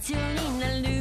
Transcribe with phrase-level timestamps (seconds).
[0.00, 0.99] 必要になる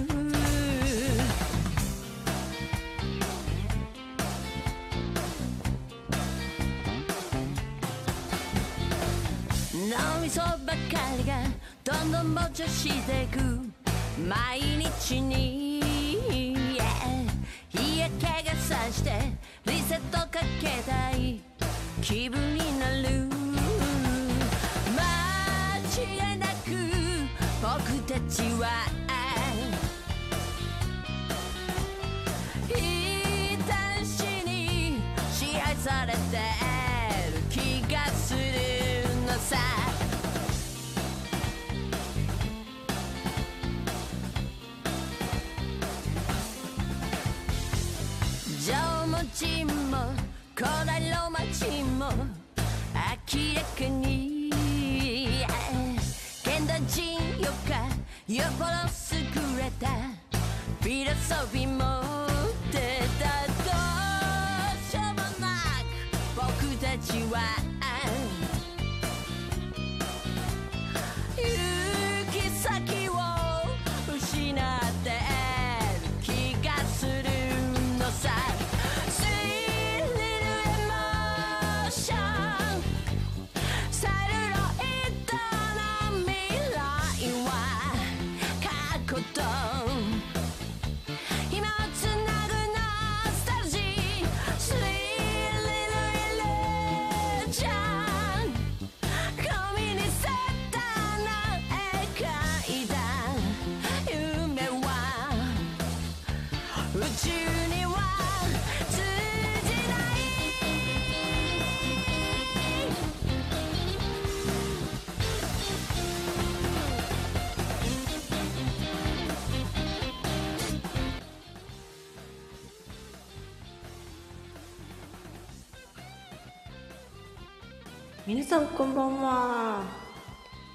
[128.50, 129.84] さんこんばんは。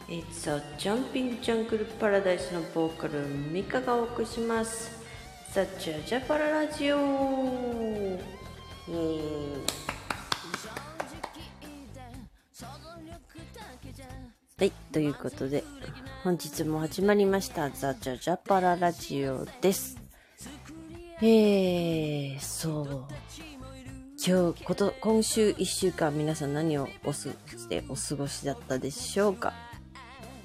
[0.06, 4.92] It's a Jumping Jungle Paradise のボーカルミカがお送りします。
[5.52, 8.14] ザ・ジャジャパララジオは
[14.60, 15.64] い、ということで
[16.22, 19.98] 本日も始まりましたザ・ジャジャパララジオです。
[21.20, 23.04] えー、そう。
[24.26, 29.52] 今日こと今週1週間皆さん何をおすしてお過ごしだったでしょうか、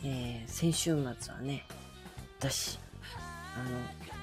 [0.03, 1.65] えー、先週末はね
[2.39, 2.77] 私
[3.55, 3.77] あの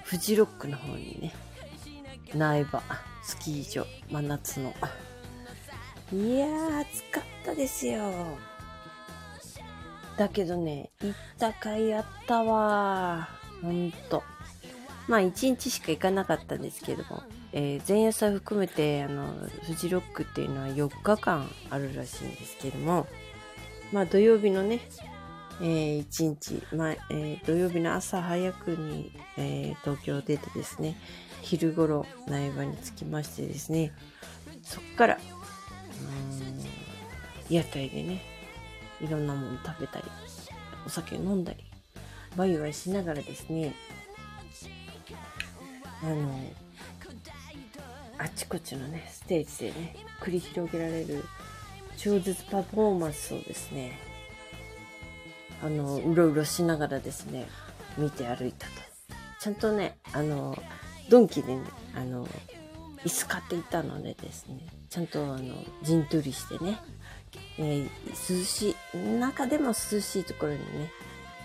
[0.04, 1.32] フジロックの方にね
[2.34, 2.82] 苗場
[3.22, 4.74] スキー場真夏の
[6.12, 8.12] いやー暑かったですよ。
[10.18, 13.26] だけどね行った甲斐あったわ
[13.62, 14.22] ほんと。
[15.08, 17.22] まあ1日しか行かなかったんですけども。
[17.58, 19.32] えー前夜祭含めてあの
[19.62, 23.06] フジロックっていうのは4日間あるらしいんですけども
[23.92, 24.80] まあ土曜日のね、
[25.62, 30.98] えー1日、まあえー土曜日の朝早くに、えー東京を出てですね
[31.40, 33.90] 昼頃苗場に着きましてですね
[34.62, 38.20] そっからうん屋台でね
[39.00, 40.04] いろんなもの食べたり
[40.84, 41.64] お酒飲んだり
[42.36, 43.74] ワイワイしながらですね
[46.02, 46.38] あの
[48.18, 51.24] あちこちのねステージでね繰り広げられる
[51.96, 53.98] 超絶パフォーマンスをですね
[55.62, 57.46] あのうろうろしながらですね
[57.96, 58.72] 見て歩いたと。
[59.40, 60.60] ちゃんとねあの
[61.08, 61.62] ドンキでね
[61.94, 62.26] あの
[63.04, 64.58] 椅子買っていたのでですね
[64.90, 66.78] ちゃんとあの陣取りしてね、
[67.58, 67.88] えー
[68.38, 70.64] 涼しい中でも涼しいところにね、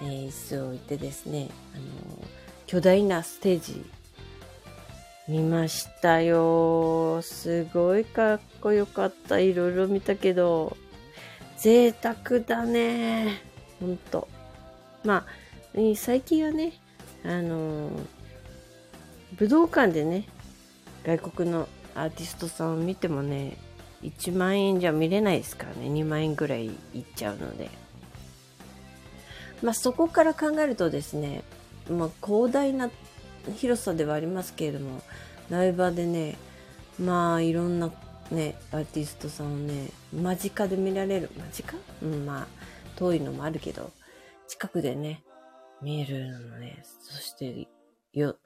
[0.02, 2.28] えー椅子を置いてですねあの
[2.66, 3.86] 巨大なステージ
[5.32, 7.22] 見ましたよ。
[7.22, 9.40] すごいかっこよかった。
[9.40, 10.76] いろいろ見たけど、
[11.58, 13.42] 贅沢だね。
[13.80, 14.28] ほんと。
[15.06, 15.26] ま
[15.74, 16.74] あ、最近はね、
[17.24, 17.92] あのー、
[19.38, 20.26] 武道館でね、
[21.06, 23.56] 外国のアーティストさんを見てもね、
[24.04, 26.70] 1万円じゃ見れないですからね、2万円ぐらいい
[27.00, 27.70] っちゃうので。
[29.64, 31.44] まあそこから考えるとですね、
[31.90, 32.90] まあ広大な
[33.58, 35.02] 広さではありますけれども、
[35.50, 36.38] ライバーでね、
[37.00, 37.92] まあいろんな
[38.30, 41.30] ね、アーティストさんをね、間近で見られる。
[41.38, 41.76] 間近？
[42.04, 42.48] うん、まあ
[42.96, 43.92] 遠いのもあるけど、
[44.48, 45.24] 近くでね、
[45.82, 46.84] 見えるのね。
[47.02, 47.68] そして、
[48.14, 48.38] よ、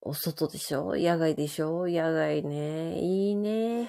[0.00, 0.94] お外でしょ？
[0.96, 1.88] 野外でしょ？
[1.88, 2.98] 野外ね。
[3.00, 3.88] いいね。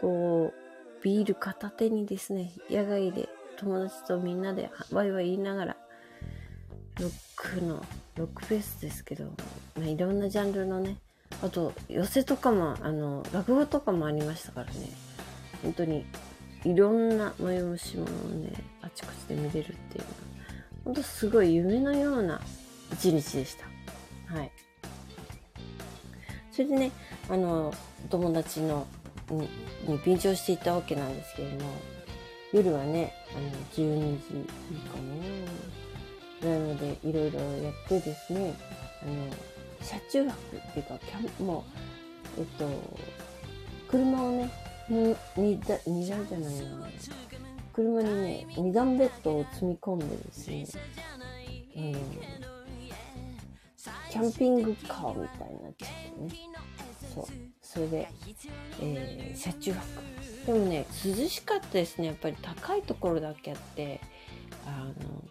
[0.00, 3.28] こう、ビール片手にですね、野外で
[3.58, 5.76] 友達とみんなでワイワイ言いながら、
[7.00, 7.84] ロックの、
[8.16, 9.24] ロックフェスですけど、
[9.76, 10.96] まあ、いろんなジャンルのね、
[11.42, 14.90] あと、寄せとかも、あの、落語とかもありましたからね、
[15.62, 16.06] 本当に、
[16.64, 20.14] いろんな催し物をね、あちこちで見れるっていうのは、
[20.84, 22.40] 本当すごい夢のような
[22.92, 24.34] 一日でした。
[24.34, 24.50] はい。
[26.50, 26.92] それでね、
[27.28, 27.74] あの、
[28.08, 28.86] 友達の
[29.30, 29.48] に
[29.86, 31.70] に便乗していたわけなんですけれども、
[32.52, 34.32] 夜はね、あの、12時
[34.88, 35.85] かな
[36.40, 38.54] ぐらいまでいろいろやってですね、
[39.02, 39.12] あの、
[39.82, 41.64] 車中泊っていうか、キャンも
[42.36, 42.68] う、えっと、
[43.88, 44.50] 車をね、
[44.88, 46.88] に、にだ、二台じゃないな。
[47.72, 50.66] 車にね、二段ベッドを積み込んでですね、
[51.76, 51.92] うん、
[54.10, 56.56] キャンピングカーみたいになっちゃってね。
[57.14, 57.26] そう。
[57.60, 58.08] それで、
[58.80, 59.86] えー、車中泊。
[60.46, 62.06] でもね、涼しかったですね。
[62.06, 64.00] やっぱり高いところだけあって、
[64.64, 65.24] あの、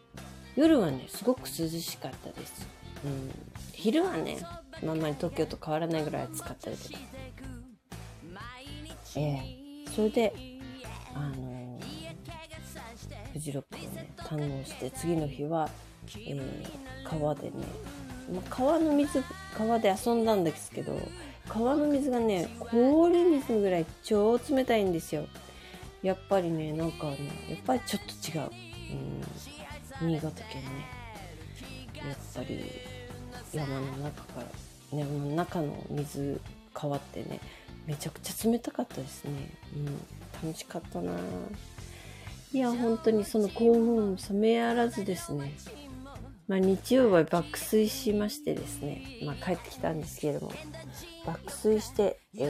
[0.55, 2.67] 夜はね、すごく涼しかったです。
[3.03, 3.31] うん。
[3.73, 4.37] 昼はね、
[4.81, 6.79] あんまり東京と変わらないぐらい暑かったけど。
[9.17, 10.33] えー、それで、
[11.13, 15.69] あのー、フジロックをね、堪能して、次の日は、
[16.17, 16.63] えー、
[17.03, 17.53] 川でね、
[18.33, 19.23] まあ、川の水、
[19.57, 20.97] 川で遊んだんですけど、
[21.47, 25.25] 川の水がね、氷水ぐらい超冷たいんですよ。
[26.01, 27.17] やっぱりね、なんかね、
[27.49, 28.49] やっぱりちょっと違う。
[28.91, 29.23] うん、
[30.01, 30.69] 新潟県ね。
[31.95, 32.71] やっぱり
[33.53, 36.41] 山の中から、山の中の水
[36.79, 37.39] 変わってね、
[37.85, 39.31] めちゃくちゃ冷たかったですね。
[39.75, 39.85] うん、
[40.49, 41.13] 楽しかったな
[42.53, 45.53] いや、本当にその興奮冷めやらずですね。
[46.47, 50.53] まあ、日曜は爆睡しましてですね、まあ、帰ってきたんですけれども、
[51.25, 52.43] 爆睡して、え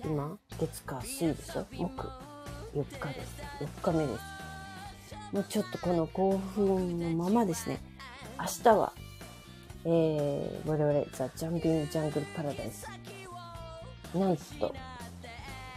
[0.00, 1.64] ー、今、月火水でしょ？
[1.70, 2.08] 木、
[2.74, 3.36] 4日です。
[3.82, 4.37] 4日目です。
[5.32, 7.80] もうちょっとこの興奮のままですね、
[8.38, 8.92] 明日は、
[9.84, 12.86] えー、我々、ザ・ジャンピング・ジャングル・パラダイス。
[14.14, 14.74] なんと、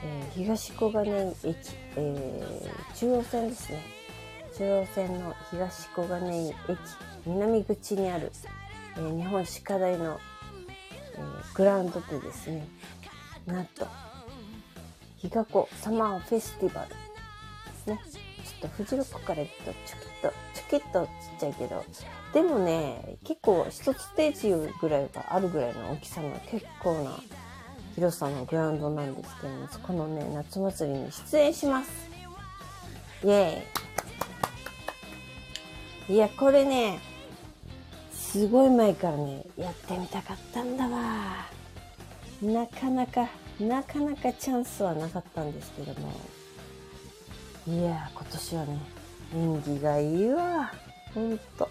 [0.05, 1.57] えー、東小金井駅、
[1.97, 3.83] えー、中央線ですね。
[4.57, 6.55] 中央線の東小金井駅
[7.25, 8.31] 南口にある、
[8.95, 10.19] えー、日本歯科大の、
[11.15, 12.65] えー、グラウンドでですね、
[13.45, 13.85] なんと、
[15.17, 16.95] 日が子サマーフェスティバルで
[17.75, 18.30] すね。
[18.45, 21.85] ちょっとフジロックから言うとちょきっと、ちょきっとちっちゃいけど、
[22.33, 27.19] でもね、結構一ステージぐらいがあるぐらいの大きさの結構な
[27.95, 32.09] 広さのグラウンドなんですけども、そこのね、夏祭りに出演します。
[33.23, 36.99] イェーイいや、これね、
[38.13, 41.45] すごい前からね、やってみたかったんだわ。
[42.41, 43.29] なかなか、
[43.59, 46.13] なかなかチャンスはなかったんですけども。
[47.67, 48.79] いや今年はね、
[49.35, 50.71] 演技がいいわ。
[51.13, 51.69] ほんと。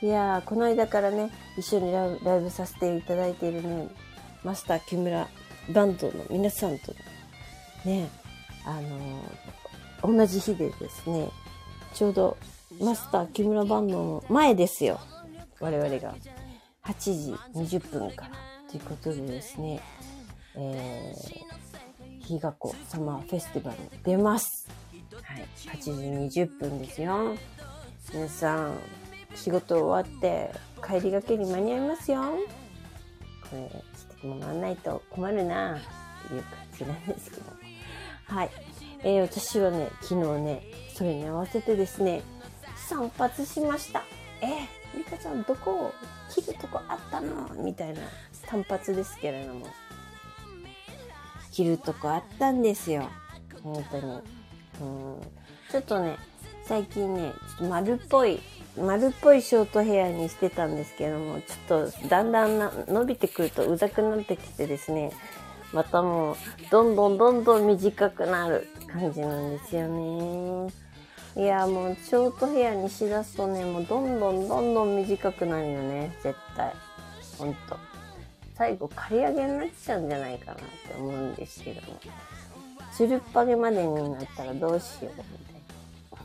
[0.00, 3.88] いやこの間からね、一緒にライブさせていただいているね、
[4.42, 5.28] マスター木村
[5.74, 6.92] バンドの皆さんと
[7.84, 8.08] ね、
[8.64, 11.28] あのー、同じ日でですね、
[11.94, 12.36] ちょうど
[12.80, 15.00] マスター木村バンドの前ですよ。
[15.60, 16.14] 我々が。
[16.84, 18.32] 8時20分から。
[18.70, 19.80] ということでですね、
[20.56, 21.61] えー、
[22.22, 24.68] 日が子サマーフェスティバル出ます。
[25.22, 25.46] はい。
[25.56, 27.34] 8時20分ですよ。
[28.12, 28.78] 皆さん、
[29.34, 30.50] 仕事終わって
[30.86, 32.22] 帰りがけに間に合いますよ。
[33.50, 33.68] これ、
[34.18, 35.80] 来てもらわないと困るなっ
[36.28, 37.42] ていう感じなんですけど。
[38.26, 38.50] はい。
[39.04, 40.62] えー、私はね、昨日ね、
[40.94, 42.22] それに合わせてですね、
[42.76, 44.04] 散髪しました。
[44.40, 45.94] えー、リカちゃんどこを？
[46.30, 47.48] 切るとこあったの？
[47.62, 48.00] みたいな
[48.46, 49.66] 単発ですけれども。
[51.52, 53.08] 切るとこあったんですよ。
[53.62, 54.02] 本当に。
[54.02, 54.22] うん。
[55.70, 56.16] ちょっとね、
[56.64, 58.40] 最近ね、ちょっと丸っぽい
[58.76, 65.12] 丸っぽいショートヘアにしてたんですけども、ちょっとだんだんな伸びてくるとうざくなってきてですね、
[65.74, 66.36] またもう、
[66.70, 70.72] どんどんどんどん短くなる感じなんですよね。
[71.36, 76.72] いや、もう、ショートヘアにしだすとね、もうどんどんどんどん短くなるよね、絶対。
[77.38, 77.91] ほんと。
[78.62, 81.98] 最後、刈り上げになっちゃうんじゃないかなって思うんですけども。
[82.92, 85.14] つるっぱげまでになったらどうしよう、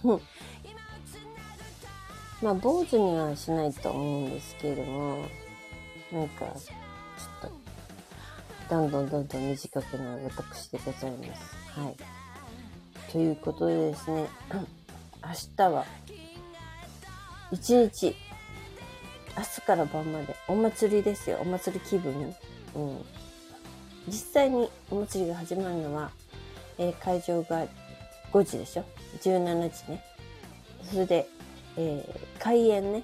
[0.06, 0.20] みたいな。
[2.44, 5.25] まあ、坊主にはしないと思うんですけれども、
[6.12, 7.50] なんか、ちょっ
[8.70, 11.56] と、どんどんどんどん短くなる私でございます。
[11.79, 11.96] はい。
[13.12, 15.86] ということでですね、 明日は、
[17.51, 18.15] 一日、
[19.38, 21.38] 明日から晩までお祭りですよ。
[21.41, 22.36] お祭り気分。
[22.75, 23.06] うん。
[24.08, 26.12] 実際にお祭りが始まるのは、
[26.77, 27.65] えー会場が
[28.32, 28.84] 5時でしょ
[29.22, 30.03] ?17 時ね。
[30.89, 31.27] それで、
[31.77, 33.03] えー開演ね。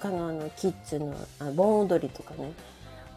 [0.00, 2.52] 他のあの、キッズの、あ盆踊りとかね。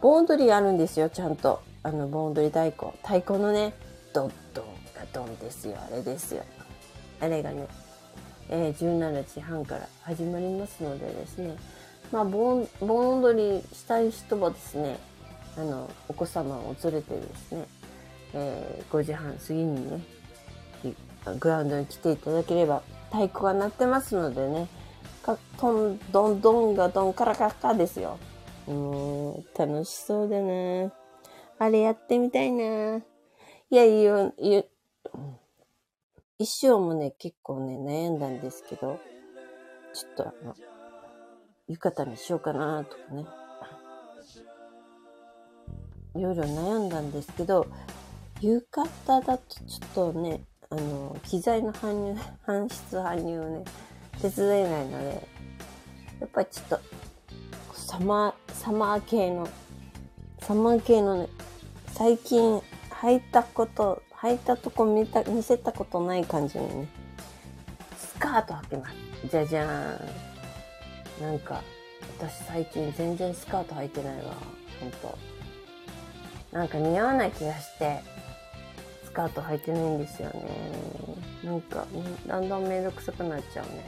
[0.02, 1.62] 盆踊りあるんですよ、ちゃんと。
[1.82, 2.90] あの、盆踊り太鼓。
[3.02, 3.72] 太鼓のね、
[4.12, 6.42] ドッドンがドンですよ、あれですよ。
[7.20, 7.68] あれがね、
[8.48, 11.56] えー17時半から始まりますのでですね。
[12.12, 14.98] まあ、盆、踊りしたい人はですね、
[15.56, 17.66] あの、お子様を連れてですね、
[18.34, 20.00] えー5時半過ぎにね、
[21.38, 24.68] グラウンドに来ていただければ、太鼓が鳴ってますのでね、
[25.22, 28.18] かトン、ドン、ドンがドン、カラカラですよ。
[28.66, 30.92] もう、楽しそうだな。
[31.58, 32.98] あれやってみたいな。
[32.98, 33.02] い
[33.70, 34.62] や、いや、いや、
[36.38, 38.98] 一生もね、結構ね、悩んだんですけど、
[39.92, 40.54] ちょっとあの、
[41.68, 43.26] 浴衣にしようかなとかね。
[46.14, 47.66] いろいろ悩んだんですけど、
[48.40, 53.64] 浴衣だとちょっとね、あの、機材の搬入、 搬出搬入をね、
[54.20, 55.28] 手伝えないので、
[56.20, 56.80] やっぱりちょっと、
[57.74, 59.46] サマー、サマー系の、
[60.40, 61.28] サマー系のね、
[61.92, 62.62] 最近
[63.02, 66.88] 履いたこと、履いたとこ見た、見せたことない感じのね、
[67.96, 69.28] スカート履きます。
[69.28, 70.27] じゃじゃーん。
[71.20, 71.62] なんか、
[72.18, 74.34] 私最近全然スカート履いてないわ。
[74.80, 75.18] ほんと。
[76.52, 78.00] なんか似合わない気がして、
[79.04, 80.48] スカート履いてないんですよね。
[81.44, 81.86] なんか、
[82.26, 83.84] だんだんめんどくさくなっちゃうね。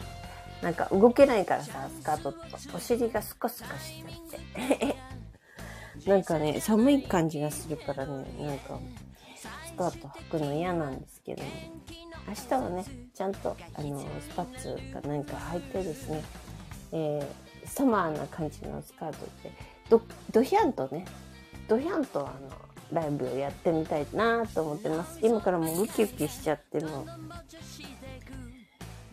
[0.63, 2.39] なんか動けないからさ、スカートと。
[2.75, 4.97] お尻がスカスカしちゃって。
[6.11, 8.79] なんかね、寒い感じがするからね、なんか、
[9.37, 11.49] スカート履くの嫌なんですけども。
[12.29, 12.85] 明日はね、
[13.15, 14.07] ちゃんと、あの、ス
[14.37, 16.23] パッツかなんか履いてですね、
[16.93, 19.53] えー、サマーな感じのスカートで、
[19.89, 21.05] ド、ドヒャンとね、
[21.69, 22.51] ドヒャンとあの、
[22.93, 25.19] ライブをやってみたいなと思ってます。
[25.23, 27.07] 今からもうウキウキしちゃっても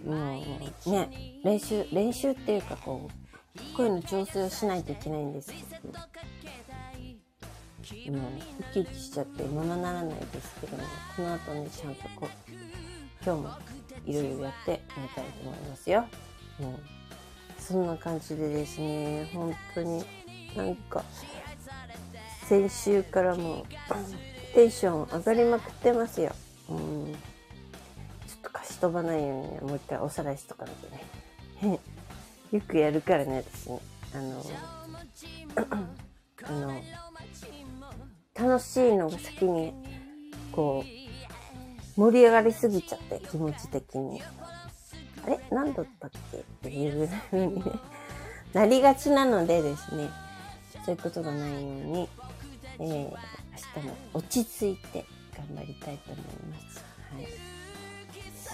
[0.06, 0.44] う、も
[0.86, 5.58] うね、練習、練習っていうかこう、声の調整をしないといけないんですけ
[5.88, 6.00] ど、
[8.06, 10.84] 今ね、ウキウキしちゃってままならないですけども、
[11.16, 12.54] この後ね、ちゃんとこう、
[13.24, 13.50] 今日も
[14.06, 16.06] いろいろやってみたいと思いますよ。
[16.62, 16.97] うん。
[17.68, 20.02] そんな感じでですね、本当に
[20.56, 21.04] なんか、
[22.48, 23.66] 先週からもう
[24.56, 26.34] テンション上がりまくってますよ。
[26.70, 27.14] うん。
[28.26, 31.80] ちょっと貸し飛ばないようにね、もう一回おさらいしとかなきゃね。
[32.54, 33.80] よくやるからね、私ね。
[34.14, 34.46] あの、
[36.44, 36.82] あの、
[38.34, 39.74] 楽しいのが先に、
[40.54, 40.86] こ
[41.98, 44.22] う、盛り上がりすぎちゃって、気持ち的に。
[45.28, 45.40] あれ？
[45.52, 46.38] 何だったっけ？
[46.38, 47.72] っていう風にね、
[48.54, 50.10] なりがちなのでですね、
[50.86, 52.10] そういうことがないように、
[52.80, 55.06] えー、明日も落ち着いて
[55.36, 56.86] 頑張りたいと思います。
[57.14, 57.28] はい。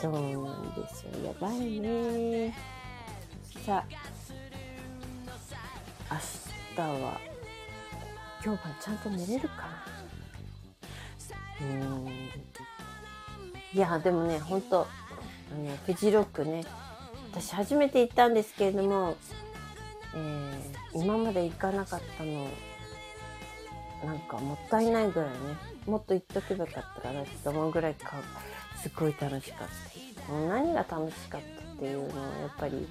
[0.01, 0.11] そう
[0.45, 1.11] なんですよ。
[1.27, 2.53] やばいね。
[3.65, 3.85] さ
[6.09, 6.19] あ、明
[6.75, 7.21] 日は、
[8.43, 9.55] 今日晩ちゃんと寝れるか？
[11.61, 12.07] なうん。
[13.73, 14.87] いや、でもね、ほんと、
[15.51, 16.63] あの、フジロックね、
[17.31, 19.17] 私初めて行ったんですけれども、
[20.15, 22.47] えー、今まで行かなかったの、
[24.05, 25.35] なんかもったいないぐらいね、
[25.85, 28.13] もっと行っとけばよかったかなって思うぐらいか、
[28.81, 29.67] すごい楽しかっ
[30.27, 30.31] た。
[30.31, 32.87] もう何が楽しかったっていうのはやっぱり、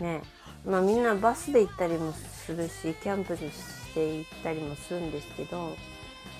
[0.00, 0.22] ね、
[0.64, 5.70] まあみんなバスで行ったりもするし、キャンプにして行ったりもするんですけど、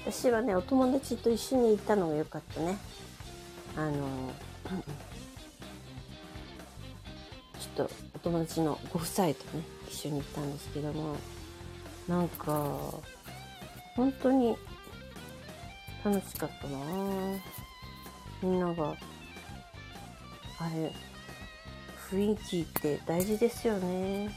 [0.05, 2.79] 私はね、お友達と一緒に行ったのが良かったね。
[3.77, 4.33] あの、
[7.77, 11.17] とお友達のご夫妻とね、一緒に行ったんですけども、
[12.09, 12.95] なんか、
[13.95, 14.57] 本当に
[16.05, 16.79] 楽しかったな。
[18.43, 18.97] みんなが、
[20.59, 20.93] あれ、
[22.11, 24.31] 雰囲気って大事ですよね。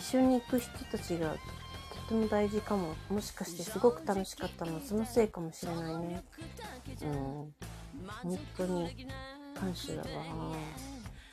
[0.00, 2.94] 一緒に行く人たちがとても大事かも。
[3.08, 6.24] もしかしてすごく楽しかったのはそのせいかもしれないね。
[7.02, 7.54] うん。
[8.22, 9.06] 本当に
[9.54, 10.56] 感謝だわ。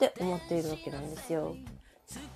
[0.07, 1.55] って思っているわけなんですよ。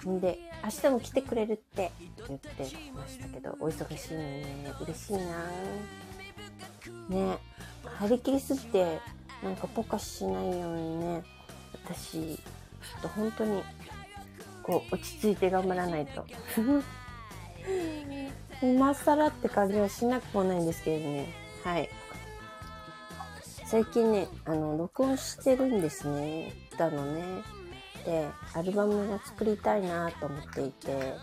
[0.07, 1.91] んで明日も来てくれるって
[2.27, 2.49] 言って
[2.95, 5.19] ましたけどお忙しいのにね嬉しいな。
[7.09, 7.37] ね
[7.83, 8.99] 張り切りすぎて
[9.43, 11.23] なんかポカしないようにね
[11.73, 13.63] 私ちょっと本当に
[14.63, 16.25] こう落ち着いて頑張らないと。
[18.61, 21.27] 今更って感じはしなくもないんですけれどね。
[21.63, 21.89] はい。
[23.65, 26.53] 最近ねあの録音してるんですね。
[26.73, 27.43] 歌のね。
[28.05, 31.13] でアルバムを作りたいなと思っていて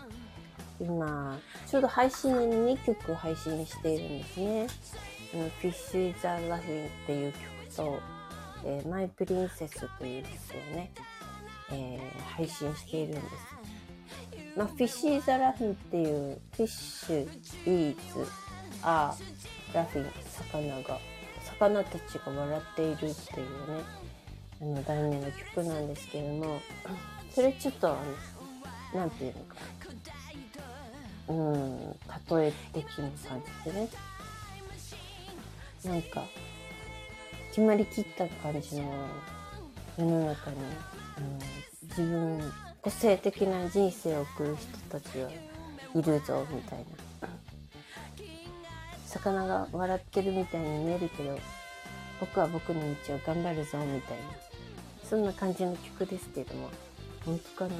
[0.79, 4.67] 今ちょうど配信で2曲配信しているんですね
[5.61, 7.99] 「フィッシュ・イザ・ラフィン」っていう曲と
[8.65, 10.33] 「えー、マイ・プリンセス」という曲
[10.73, 10.91] をね、
[11.71, 13.73] えー、配信しているんです。
[14.55, 17.23] まあ、フィッシュ・ザ・ラフィンっていうフィッシュ、
[17.65, 18.29] イーズ、
[18.83, 20.11] アー、ラフィン、
[20.51, 20.99] 魚が、
[21.59, 23.83] 魚たちが笑っているっていうね、
[24.61, 26.61] あの題名の曲なんですけれども、
[27.33, 27.97] それちょっと、あ
[28.93, 29.55] の、なんていうのか、
[31.27, 33.89] うん、例え的な感じでね、
[35.85, 36.23] なんか、
[37.49, 39.07] 決まりきった感じの
[39.97, 46.79] 世の中に、うん、自分、個性的な人生を送る人たちはいるぞみたい
[47.21, 47.29] な。
[49.13, 51.37] 魚が笑ってるみたいに見えるけど
[52.19, 54.42] 僕は僕の道を頑張るぞみたいな。
[55.09, 56.69] そんな感じの曲ですけれども
[57.25, 57.75] 本当かな？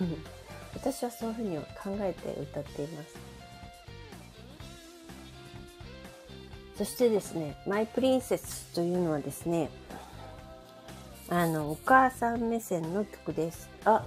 [0.74, 3.14] 私はそういうふうに考えて歌っています
[6.78, 9.68] そしてですね「マイ・プリンセス」というのはですね
[11.34, 13.70] あの、お母さん目線の曲です。
[13.86, 14.04] あ、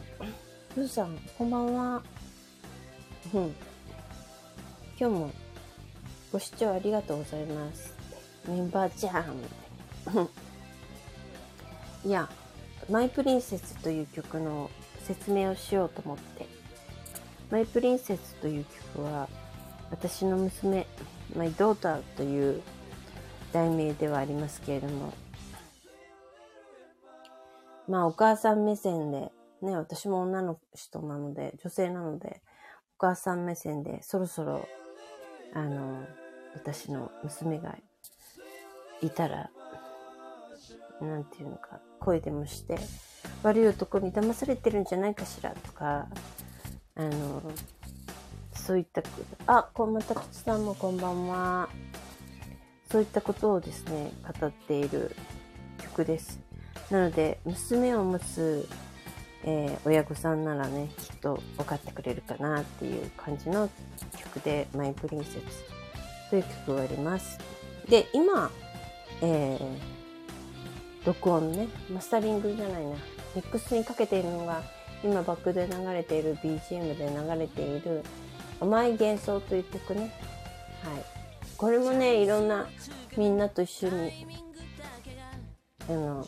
[0.76, 2.04] ふーさん、こんばんは。
[3.34, 3.56] うん。
[5.00, 5.32] 今日も
[6.32, 7.96] ご視聴ありがとうございます。
[8.48, 9.40] メンバーじゃん。
[12.08, 12.30] いや、
[12.90, 14.70] マイプリンセスという曲の
[15.04, 16.48] 説明をしようと思って。
[17.50, 19.28] マイプリンセスという曲は、
[19.92, 20.86] 私の娘、
[21.36, 22.62] マイドーターという
[23.54, 25.14] 題名ではありますけれども、
[27.88, 32.42] まあお母さん目線で、ね、私も女の人なので、女性なので、
[32.98, 34.68] お母さん目線で、そろそろ、
[35.54, 36.04] あの、
[36.54, 37.76] 私の娘が
[39.02, 39.50] いたら、
[41.02, 42.78] なんていうのか、声でもして、
[43.42, 46.08] 悪い男に騙されてるんじゃないかしらとか、
[46.96, 47.42] あの、
[48.54, 49.02] そういった、
[49.48, 51.68] あ、こんまたくちさんもこんばんは。
[52.92, 55.16] そういったことをですね、語っている
[55.80, 56.40] 曲です。
[56.92, 58.70] なので、娘を持つ、
[59.44, 63.70] えー、親御さんならね、きっと分かってくれるかなっていう感じの
[64.16, 67.40] 曲で、マイプリンセスという曲があります。
[67.90, 68.52] で、今、
[69.22, 69.95] えー、
[71.06, 72.96] 録音ね、マスタリングじゃないな、
[73.36, 74.64] ミックスにかけているのが、
[75.04, 78.04] 今バックで流れている BGM で流れている
[78.60, 80.02] 甘い幻想という曲ね。
[80.02, 80.12] はい。
[81.58, 82.68] これもね、いろんな
[83.18, 84.28] みんなと一緒に、
[85.88, 86.26] あの、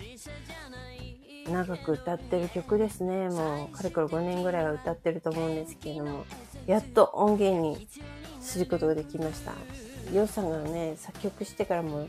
[1.50, 3.30] 長く歌ってる曲ですね。
[3.30, 6.26] もう、かれこれ5年ぐらいは歌ってると思うんですけれども、
[6.66, 7.88] やっと音源に
[8.42, 9.54] することができました。
[10.14, 12.08] ヨウさんがね、作曲してからも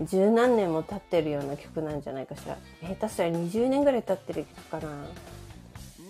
[0.00, 2.56] 十何年も経ってるような曲なんじゃないかしら。
[2.82, 5.04] 下手したら20年ぐらい経ってる曲かな。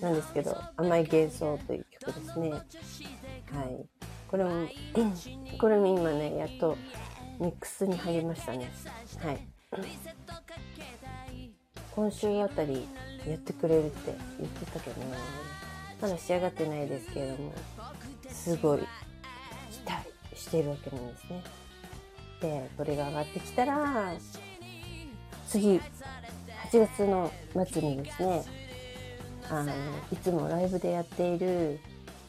[0.00, 2.50] なんですけど、甘い幻想という曲ですね。
[2.50, 2.62] はい。
[4.28, 4.50] これも、
[5.58, 6.76] これも今ね、やっと
[7.38, 8.70] ミックスに入りましたね。
[9.22, 9.38] はい。
[11.94, 12.88] 今週あたり
[13.26, 15.16] やってくれるって言ってたけどね
[16.02, 17.52] まだ仕上がってないですけれども
[18.28, 18.84] すごい期
[19.84, 21.42] 待してるわけなんですね
[22.40, 24.12] でこれが上がってきたら
[25.48, 25.80] 次8
[26.72, 27.32] 月の
[27.70, 28.44] 末にですね
[29.50, 29.72] あの
[30.12, 31.78] いつもライブでやっている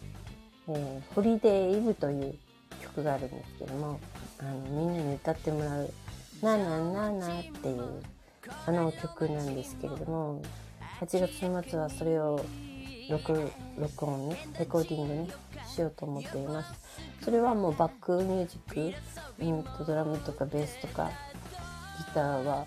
[0.68, 2.36] 「えー、ホリデーイブ」という
[2.82, 4.00] 曲があるんですけども
[4.40, 5.94] あのみんなに歌ってもらう
[6.42, 8.04] 「なななな」っていう
[8.66, 10.42] あの曲なんですけれども
[11.00, 12.44] 8月末はそれを
[13.10, 15.28] 録録音ねレコーディングね
[15.76, 16.74] しようと思っています。
[17.22, 18.96] それはもうバックミュージック、
[19.40, 21.12] うんとドラムとかベースとか
[21.98, 22.66] ギターは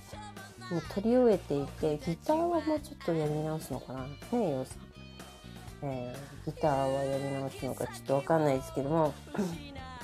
[0.70, 4.00] もう取り終えていてギターはもうちょっとやり直すのかな？
[4.00, 4.74] ねえよさ
[5.86, 9.14] ん、えー、ギターはやり直すのかちょっとわかんないですけども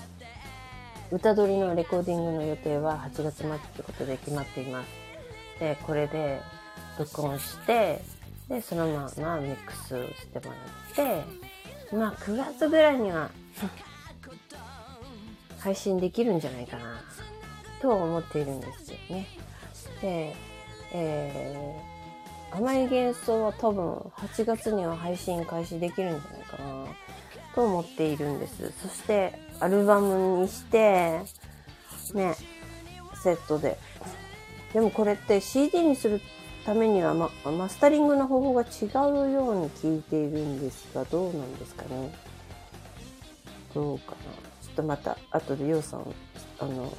[1.13, 4.89] 歌取りのレコーディングの予定は8月末ってことで決まっています。
[5.61, 6.41] でこれで
[6.99, 8.01] 録音して
[8.49, 9.89] で、そのままミックス
[10.21, 11.44] してもらって、
[11.93, 13.31] まあ9月ぐらいには
[15.59, 17.03] 配信できるんじゃないかな、
[17.81, 19.27] と思っているんですよね。
[20.01, 20.37] で、
[20.93, 26.87] えー、甘い幻想は多分8月には配信開始できるんじゃないかな、
[27.55, 28.73] と思っているんです。
[28.83, 31.21] そして、アルバムにして、
[32.13, 32.35] ね、
[33.23, 33.79] セットで。
[34.73, 36.21] でもこれって CD にする
[36.65, 38.67] ためには、ま、マスタリングの方法が違
[39.27, 42.15] うように聞いているんですが、どうなんですかね？
[43.75, 44.17] どうかな？
[44.63, 46.15] ちょっとまた後でようさん、
[46.61, 46.93] あの、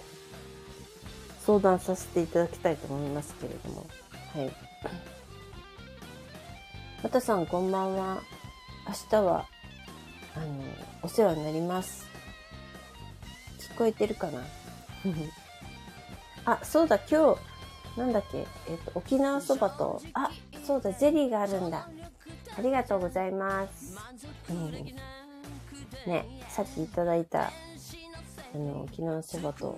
[1.46, 3.86] 相談させていただきたいと思いますけれども。
[4.34, 4.52] はい。
[7.04, 8.22] またさん、こんばんは。
[8.88, 9.48] 明日は、
[10.36, 10.46] あの、
[11.02, 12.06] お世話になります。
[13.74, 14.42] 聞こえてるかな？
[16.54, 17.40] あ、そうだ、今日、
[17.98, 20.30] なんだっけ、えっ、と、沖縄そばと、あ、
[20.66, 21.88] そうだ、ゼリーがあるんだ。
[22.58, 23.98] ありがとうございます。
[24.50, 24.72] うん、
[26.06, 27.48] ね、さっきいただいた、
[28.54, 29.78] あの、沖縄そばと、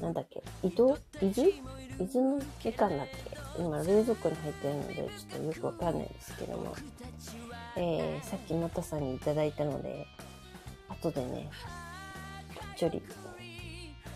[0.00, 1.48] なんだっけ、伊豆伊豆？
[1.48, 3.38] 伊豆のみかんだっけ？
[3.58, 6.76] 今、冷蔵庫に入ってるので、ちょっとよくわかんないですけども、
[7.76, 10.06] えー、さっきまたさんにいただいたので、
[10.88, 11.50] 後でね、
[12.76, 13.02] ちょり、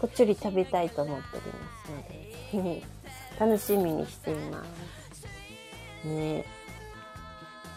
[0.03, 2.83] こっちり食べたいと思っておりますので、
[3.39, 4.65] 楽しみにしていま
[6.03, 6.07] す。
[6.09, 6.45] ね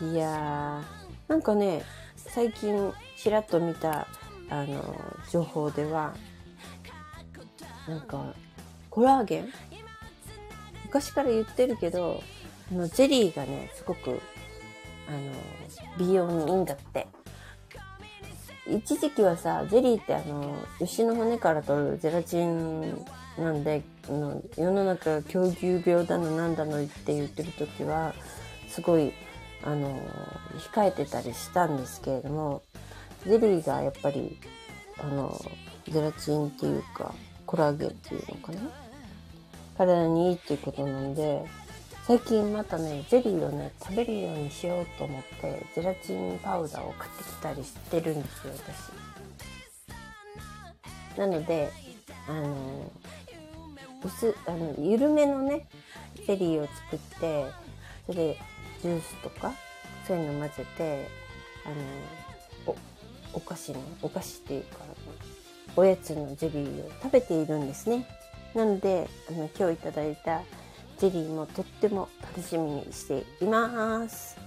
[0.02, 0.84] いやー、
[1.28, 1.84] なんかね、
[2.16, 4.08] 最近ちらっと見た、
[4.50, 4.96] あの、
[5.30, 6.16] 情報では、
[7.88, 8.34] なんか、
[8.90, 9.54] コラーゲン
[10.86, 12.24] 昔から言ってるけど、
[12.72, 14.20] あの、ゼリーがね、すごく、
[15.08, 15.32] あの、
[16.00, 17.06] 美容にいいんだって。
[18.67, 23.06] 一時期はさ、ゼリーってあの、牛の骨から取るゼラチン
[23.38, 28.13] なんで、の世の中狂牛病だのなんだのって言ってる時は、
[28.67, 29.13] すごい、
[29.63, 29.95] あの、
[30.73, 32.62] 控えてたりしたんですけれども、
[33.25, 34.38] ゼリーがやっぱり、
[34.99, 35.39] あの、
[35.88, 37.13] ゼラチンっていうか、
[37.45, 38.60] コラーゲンっていうのかな？
[39.78, 41.45] 体にいいっていうことなんで、
[42.06, 48.54] 最近またね、ゼリーをね、食べるようにしようと思って、ゼラチンパウダーを買ってきたりしてるんですよ、
[51.15, 51.18] 私。
[51.18, 51.72] なので、
[52.28, 52.91] あの、
[54.04, 55.68] 薄、あの、緩めのね、
[56.28, 57.52] ゼリーを作って、
[58.06, 58.38] それで
[58.84, 59.52] ジュースとか、
[60.06, 61.08] そういうの混ぜて、
[61.65, 61.76] あの、
[63.34, 64.78] お、お菓子の、お菓子っていうか、
[65.76, 68.08] おやつのゼリーを食べているんですね。
[68.54, 70.44] なので、あの、今日いただいた
[70.98, 74.38] ゼリーもとっても楽しみにしています。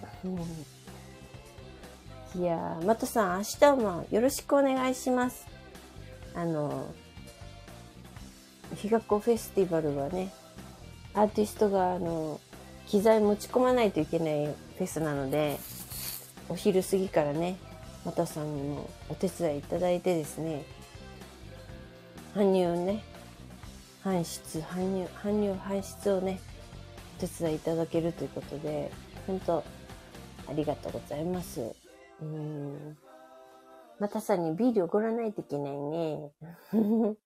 [2.34, 5.46] いやー、またさん、明日もよろしくお願いします。
[6.34, 6.86] あの、
[8.76, 10.32] 日が子フェスティバルはね、
[11.14, 12.40] アーティストが、あの、
[12.86, 15.58] 機材持ち込まないといけないフェスなので、
[16.48, 17.56] お昼過ぎからね、
[18.04, 20.64] またさんにもお手伝いいただいてですね、
[22.34, 23.02] 搬入ね、
[24.02, 26.40] 搬出、搬入、搬入、搬出をね、
[27.18, 28.90] お手伝いいただけるということで、
[29.26, 29.64] 本当
[30.48, 31.74] ありがとうございます。
[32.22, 32.96] うん。
[33.98, 36.30] またさにビールをごらないといけないね。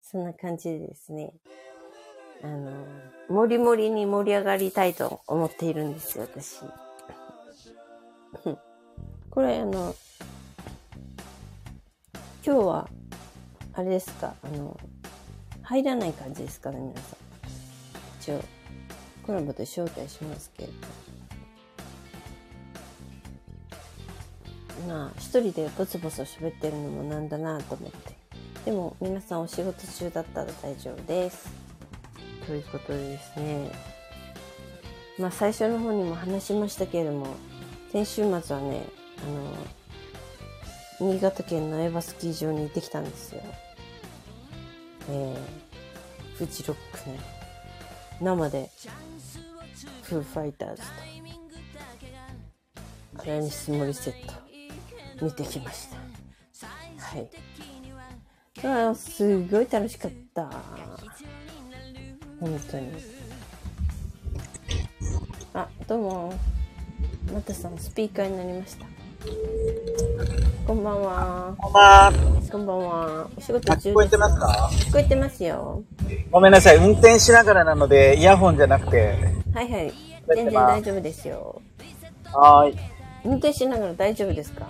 [0.00, 1.34] そんな感じでですね。
[2.42, 2.86] あの、
[3.28, 6.60] もりもりに盛り上がりたいと思っているんですよ、私。
[9.30, 9.94] これ、あの、
[12.44, 12.88] 今日は、
[13.78, 14.76] あれですか、あの、
[15.62, 17.16] 入らない感じですかね、皆さん。
[18.20, 18.42] 一応、
[19.24, 20.68] コラボで招待しますけれ
[24.82, 24.88] ど。
[24.92, 28.16] まあ、一人でボツボツ喋ってるのもなんだなと思って。
[28.64, 31.48] でも、皆さんお仕事中だったら大丈夫です。
[32.48, 33.70] ということでですね。
[35.20, 37.28] まあ、最初の方にも話しましたけれども、
[37.92, 38.82] 先週末はね、
[40.98, 43.42] あの、新潟県のエヴァスキー場に行ってきたんですよ。
[45.10, 45.34] えー、
[46.36, 47.18] フジロックね。
[48.20, 48.70] 生で、
[50.02, 50.88] フーファイターズと、
[53.22, 54.34] アラニス・モリセット、
[55.24, 55.96] 見てきました。
[57.06, 57.30] はい。
[58.66, 60.50] ああ、すごい楽しかった。
[62.40, 62.92] 本当に。
[65.54, 66.34] あ、どうも。
[67.32, 68.97] またさん、スピーカーになりました。
[70.66, 71.54] こんばんは。
[71.58, 72.12] こんばんは。
[72.52, 73.28] こんばんは。
[73.36, 74.70] お仕事中聞こえてますか？
[74.72, 75.82] 聞こえてますよ。
[76.30, 76.76] ごめんなさい。
[76.76, 79.18] 運転しながらなので、イヤホンじゃなくて。
[79.52, 79.92] はいはい。
[80.36, 81.60] 全然大丈夫ですよ。
[82.32, 82.78] はーい。
[83.24, 84.68] 運転しながら大丈夫ですか？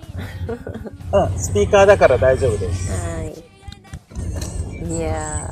[1.13, 2.91] うん、スピーカーだから大丈夫です。
[2.91, 3.33] はい。
[4.83, 5.47] いや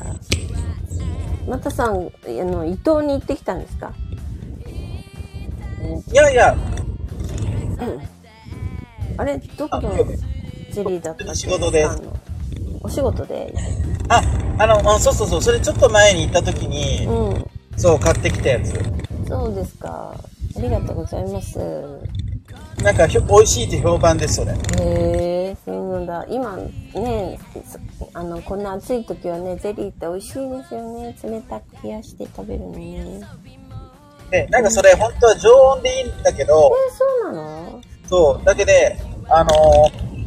[1.46, 1.50] ー。
[1.50, 3.94] またさん、あの、伊東に行ってきたんですか？
[6.12, 6.56] いやいや、
[9.18, 9.96] あれ、どこの
[10.72, 11.36] ジェリーだったっけ？
[11.36, 11.88] 仕事で
[12.82, 13.54] お仕事で
[14.10, 14.22] あ、
[14.60, 17.46] あの、あそうそうそう、それちょっと前に行った時に、うん。
[17.76, 18.74] そう、買ってきたやつ。
[19.28, 20.16] そうですか。
[20.56, 21.60] ありがとうございます。
[22.82, 24.52] なんかひょ、美味しいって評判です、それ。
[24.52, 24.56] へ
[25.50, 26.26] え、そうなんだ。
[26.30, 27.80] 今ね、そ
[28.14, 31.16] あの、こんな暑い時はね、ゼリーって美味しいですよね。
[31.24, 33.22] 冷たく冷やして食べるのね。
[34.32, 37.82] で、なんかそれ、本当は常温でいいんだけど、え、そうなの？
[38.08, 38.98] そう、だけで、
[39.30, 40.17] あのー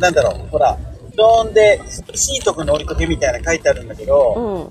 [0.00, 0.78] なんだろう、ほら、
[1.16, 4.54] 常温で涼しいとこに置いとけみたいな書いてあるんだけど、うん。
[4.62, 4.70] うん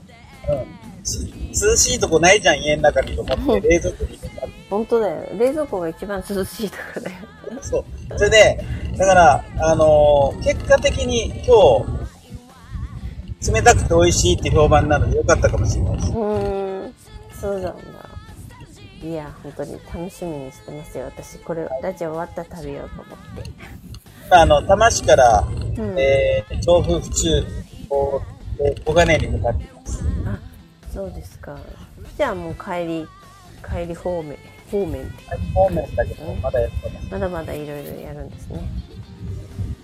[1.04, 5.26] つ涼しいとこないじゃん、家の中にと思って、冷蔵庫に入れた本当だよ。
[5.38, 7.18] 冷蔵庫が一番涼しいとこだよ。
[7.62, 7.86] そう。
[8.18, 8.66] それで、
[8.98, 11.86] だから、あのー結果的に今
[13.42, 16.10] 日、冷たくて美味しいって評判なのでよかったかもしれないです。
[16.10, 16.94] うーん。
[17.40, 17.72] そうなんだ。
[19.02, 21.06] いや、本当に楽しみにしてますよ。
[21.06, 23.50] 私、これ、ラジオ終わったら食べようと思って。
[24.30, 27.44] あの、多摩市から、んえー、調布府中、
[27.90, 30.04] 小金井に向かっています。
[30.26, 30.40] あ、
[30.94, 31.58] そうですか。
[32.18, 33.08] じゃあもう帰り、
[33.66, 34.38] 帰り方面、
[34.70, 35.24] 方面って。
[35.54, 37.08] 方面だけど、まだやってます。
[37.10, 38.60] まだまだいろいろやるんですね。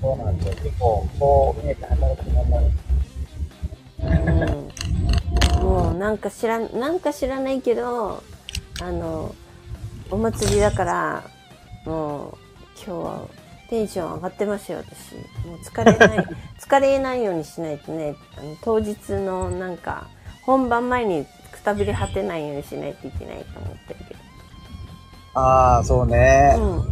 [0.02, 0.56] そうなんですよ。
[0.64, 2.72] 結構、こう見えて働くもの
[4.04, 5.64] うん。
[5.64, 8.22] もうなんか知らん、なんか知らないけど、
[8.82, 9.34] あの、
[10.12, 11.24] お祭りだから、
[11.86, 12.38] もう
[12.76, 13.28] 今日は
[13.70, 15.16] テンション上がってますよ、私。
[15.48, 16.28] もう疲れない、
[16.60, 20.08] 疲れないようにしないとね、あの当日のなんか、
[20.46, 24.16] 本番前にくたびれ果てないようにしないといけないと思ってるけ
[25.34, 26.56] ああ、そうね。
[26.58, 26.86] ど。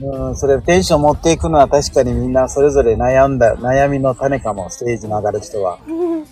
[0.00, 5.78] うん、それテンション持っていくのは確かにみんなそれぞれ悩んだ、悩みの種かも、ステージに上がる人は。
[5.86, 6.22] うん。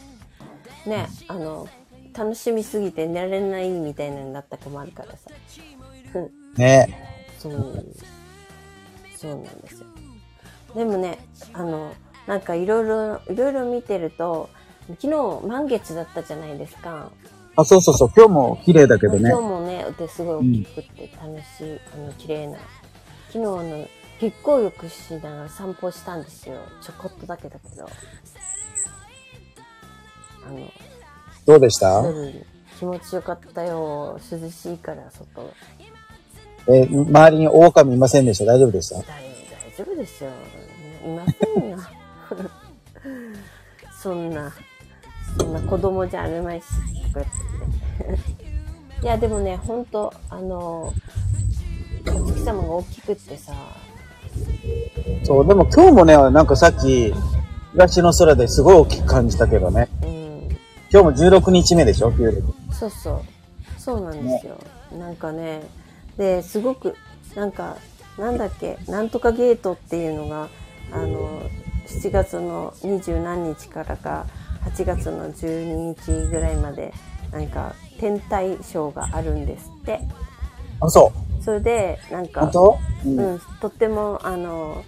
[0.87, 1.69] ね、あの、
[2.15, 5.31] 楽しみすぎて寝られないみたいなのになった子もあるからさ。
[6.15, 7.23] うんね。
[7.39, 7.85] そう。
[9.17, 9.87] そうなんですよ。
[10.75, 11.19] でもね、
[11.53, 11.93] あの、
[12.27, 14.49] なんかいろいろ、いろいろ見てると、
[15.01, 17.11] 昨日満月だったじゃないですか。
[17.57, 19.41] あ、そうそうそう、今日も綺麗だけどね今。
[19.41, 22.59] 日もね、ですごい大きくって楽しい、あの、綺麗な。
[23.29, 23.87] 昨日あの、
[24.21, 26.57] 月光浴しながら散歩したんですよ。
[26.83, 27.89] ちょこっとだけだけど。
[30.47, 30.71] あの、
[31.51, 32.03] どうでした？
[32.03, 32.47] 夜
[32.79, 34.21] 気持ちよかったよ。
[34.31, 35.51] 涼しいから、外。
[36.69, 38.45] えー周りに狼いませんでした？
[38.45, 38.97] 大丈夫でした？
[38.97, 39.07] 大大
[39.77, 40.31] 丈夫ですよ。
[41.05, 41.79] いませんよ。
[44.01, 44.53] そんな、
[45.39, 46.67] そんな子供じゃあるまいし、
[47.13, 47.27] とか
[48.07, 48.45] 言って。
[49.03, 50.93] いや、でもね、ほんと、あの、
[52.07, 53.53] お月様が大きくってさ、
[55.25, 57.13] そう、でも今日もね、なんかさっき、
[57.73, 59.89] 東の空ですごい大きく感じたけどね。
[60.03, 60.20] うん、
[60.93, 62.11] 今日も16日目でしょ？
[62.13, 62.43] 旧暦。
[62.73, 63.23] そうそう。
[63.81, 64.57] そうなんですよ。
[64.99, 65.63] なんかね、
[66.17, 66.97] で、すごく、
[67.35, 67.77] なんか、
[68.19, 70.49] なんだっけ、なんとかゲートっていうのが、
[70.93, 71.43] あの、
[71.87, 74.27] 7月の二十何日からか、
[74.65, 76.93] 8月の12日ぐらいまで、
[77.33, 80.01] なんか、天体ショーがあるんですって。
[80.81, 81.13] あ、そ
[81.45, 82.29] それで、なんう。
[82.29, 83.09] か、う。
[83.09, 84.85] うんん、とっても、あの、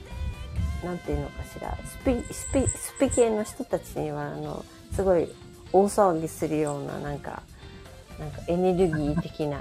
[0.85, 5.29] なんていうのかしら、スピ、スピ、スピ系の人たちには、あの、すごい
[5.73, 7.43] 大騒ぎするような、なんか、
[8.19, 9.61] なんかエネルギー的な、あ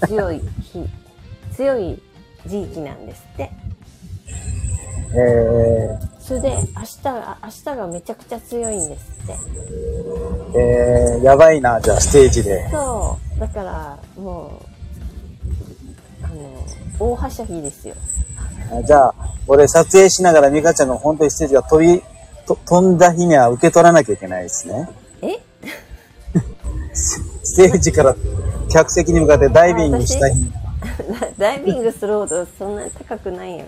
[0.00, 0.88] の、強い日、
[1.54, 2.00] 強い
[2.46, 3.50] 時期なんですって。
[5.12, 9.32] えそれで、明日が、明日がめちゃくちゃ強いんですって。
[9.32, 12.68] ー、えー、やばいな、じゃあステージで。
[12.70, 13.40] そう。
[13.40, 14.62] だから、も
[16.22, 16.64] う、あの、
[17.00, 17.96] 大はしゃぎですよ。
[18.72, 19.14] あじゃあ、
[19.48, 22.00] 俺撮影しながらミカちゃんが本当にステージが飛び、
[22.50, 24.88] と飛んだ日には受け取らなきゃいけないですね。
[25.22, 25.38] え？
[26.92, 28.16] ステージから
[28.68, 30.52] 客席に向かってダイビングした日に。
[31.38, 33.66] ダイビングするほどそんなに高くないよ。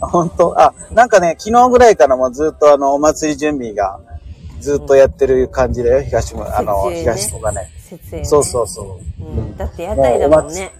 [0.00, 0.60] 本当？
[0.60, 3.98] あ、なんかね、昨日ぐらいからもずっとあの、お祭り準備が
[4.60, 7.70] ずっとやってる感じだよ、東も、あの、ね東とかね。
[8.12, 8.24] ね。
[8.24, 9.24] そうそうそう。
[9.24, 9.56] うん。
[9.56, 10.72] だって屋台だもんね。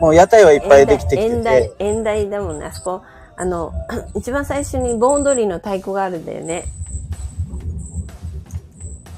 [0.00, 2.66] もう屋台はいっぱいできてきて演台て、、演台だもんね。
[2.66, 3.02] あそこ、
[3.36, 3.72] あの、
[4.14, 6.64] 一番最初に盆踊りの太鼓があるんだよね。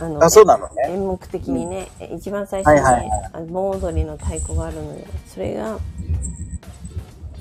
[0.00, 0.90] あの、あ、そうなのね。
[0.90, 5.78] 演目的にね、一番最初に、はいはいはい盆踊りの太鼓があるので、それが、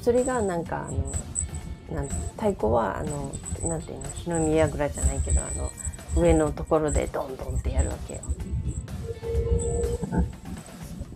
[0.02, 3.32] それがなんかあの、なん太鼓はあの、
[3.64, 5.72] なんていうの、日の見櫓じゃないけど、あの、
[6.16, 8.22] 上のところでドンドンってやるわけよ。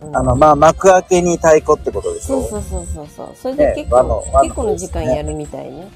[0.00, 3.28] うんあの、まあ、幕開けに太鼓ってことでしょそうそうそうそうそう。
[3.34, 5.88] それでね結構、和の和の結構の時間やるみたいね。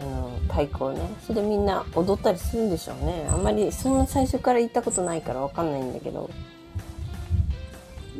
[0.00, 1.00] あの、太鼓をね。
[1.26, 3.28] それでみんな踊ったりするんでしょうね。
[3.30, 6.28] あんまり、そんな最初から行ったことないからわかんないんだけど。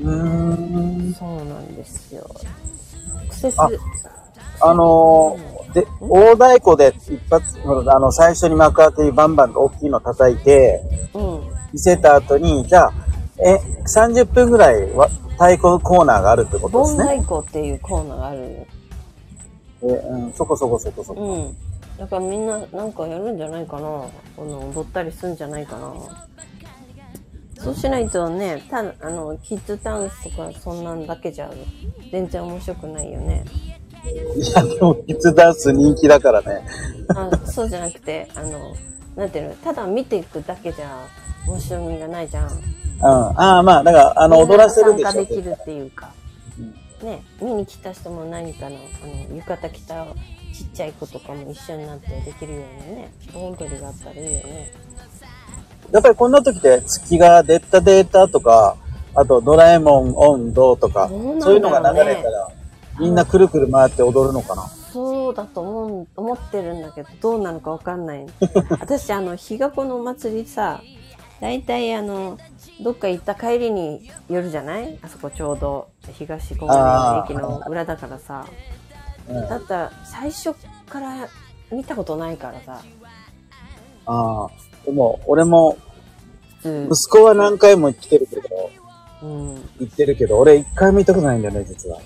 [0.00, 1.14] うーん。
[1.14, 2.30] そうなんですよ。
[3.16, 3.60] アクセス。
[3.60, 3.68] あ
[4.62, 7.58] あのーで、大太鼓で一発、
[7.90, 10.80] あの、最初に幕開けにバンバンと大きいの叩いて、
[11.12, 11.40] うん。
[11.72, 12.92] 見せた後に、じゃあ、
[13.38, 17.04] え、30分ぐらいは太鼓コーナーがあるってことですね。
[17.04, 18.46] 盆太鼓っていうコーナーがあるよ。
[19.82, 21.20] えうん、そこそこそこそこ。
[21.20, 21.56] うん。
[21.98, 23.82] だからみんななんかやるんじゃないかな？
[24.36, 25.92] この踊ったりするんじゃないかな？
[27.58, 31.50] そうしないとね、ただ、あの、キッズダンスとかそんなんだけじゃ
[32.12, 33.44] 全然面白くないよね。
[34.04, 36.66] いや、でも、キッズダンス人気だからね。
[37.08, 38.74] あそうじゃなくて、あの、
[39.16, 41.06] なんていうの、ただ見ていくだけじゃ
[41.48, 42.50] 面白みがないじゃん。
[42.50, 43.04] うん。
[43.04, 45.12] ああ、まあ、だから、あの、踊らせるでしょ。
[45.12, 46.10] 参加できるっていうか。
[47.02, 50.06] ね、見に来た人も何かの、あの、浴衣着た
[50.54, 54.72] ちっちゃい子とかも一緒になってできるようなね、盆踊りがあったらいいよね。
[55.92, 58.76] やっぱりこんな時って月がデータデータとか、
[59.14, 61.08] あとドラえもんオンドとか、
[61.40, 62.48] そういうのが流れたら、
[62.98, 64.64] みんなくるくる回って踊るのかな。
[64.96, 68.26] そうだと思う、思ってるんだけど、どうなのかわかんない。
[68.80, 70.80] 私、あの、日がこのお祭りさ、
[71.40, 72.38] 大体あの、
[72.82, 74.98] どっか行った帰りに寄るじゃない？
[75.02, 78.46] あそこちょうど東小金井駅の裏だからさ。
[79.28, 80.54] だったら最初
[80.88, 81.28] から
[81.70, 82.80] 見たことないからさ、
[84.06, 84.46] あ。
[84.86, 85.76] でも、俺も、
[86.62, 88.42] 普息子は何回も来てるけど、
[89.20, 89.26] 通。
[89.26, 89.54] うん。
[89.80, 91.98] 行ってるけど、俺一回も行ったことないんだよね、実は。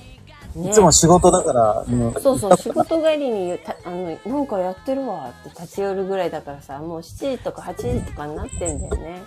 [0.55, 9.23] ねいつも仕事だから、もそうそう、仕事帰りにた、あの、なんかやってるわって立ち寄るぐらいだからさ、もう7時とか8時とかになってんだよね。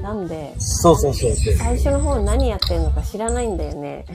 [0.00, 1.54] なんで、そうそうそうそう。
[1.54, 4.04] 最初の方何やってんのか知らないんだよね。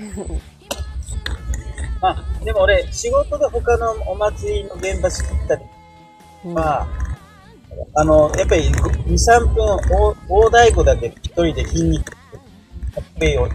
[2.01, 5.61] まあ、でも俺、仕事で他のお祭りの現場知ったり、
[6.45, 6.87] うんまあ、
[7.95, 12.11] あの、やっぱり2、3分、大大太鼓だけ一人で筋肉、
[12.93, 13.47] たっぷりを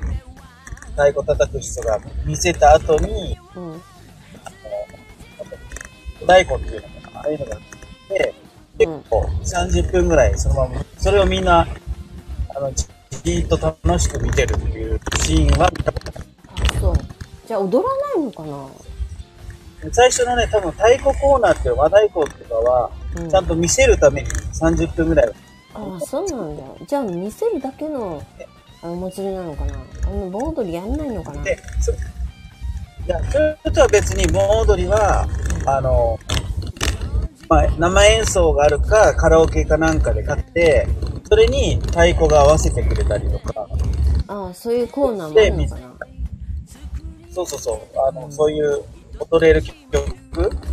[0.90, 3.82] 太鼓叩く人が見せた後に、うん。
[6.26, 7.60] 大太鼓っていうのかな、ああいうのがあっ
[8.08, 8.34] て、
[8.78, 11.66] 結構30分ぐらいそのまま、それをみんな、
[12.54, 12.86] あの、じ
[13.24, 16.28] じーっと楽しく見てるっていうシーンは見たことない
[16.76, 16.94] あ、そう。
[17.46, 18.68] じゃあ踊らないのかな？
[19.92, 25.32] 最初のね、多分太鼓コーナーって和太鼓とかは、うんちゃんと見せるために30分ぐらい。
[25.74, 26.62] ああ、そうなんだ。
[26.86, 28.22] じゃあ見せるだけの
[28.82, 29.74] あのお祭りなのかな？
[30.10, 31.42] あの盆踊りやんないのかな？
[31.44, 31.94] で、そい
[33.06, 35.26] や、それとは別に盆踊りは、
[35.66, 36.18] あの、
[37.48, 40.88] まあ、生演奏があるか、カラオケかなんかで買って、
[41.28, 43.68] それに太鼓が合わせてくれたりとか、
[44.26, 45.90] ああ、そういうコーナーもあるのかな？
[47.32, 48.82] そうそうそう、あの、そういう
[49.20, 49.76] 踊れる曲、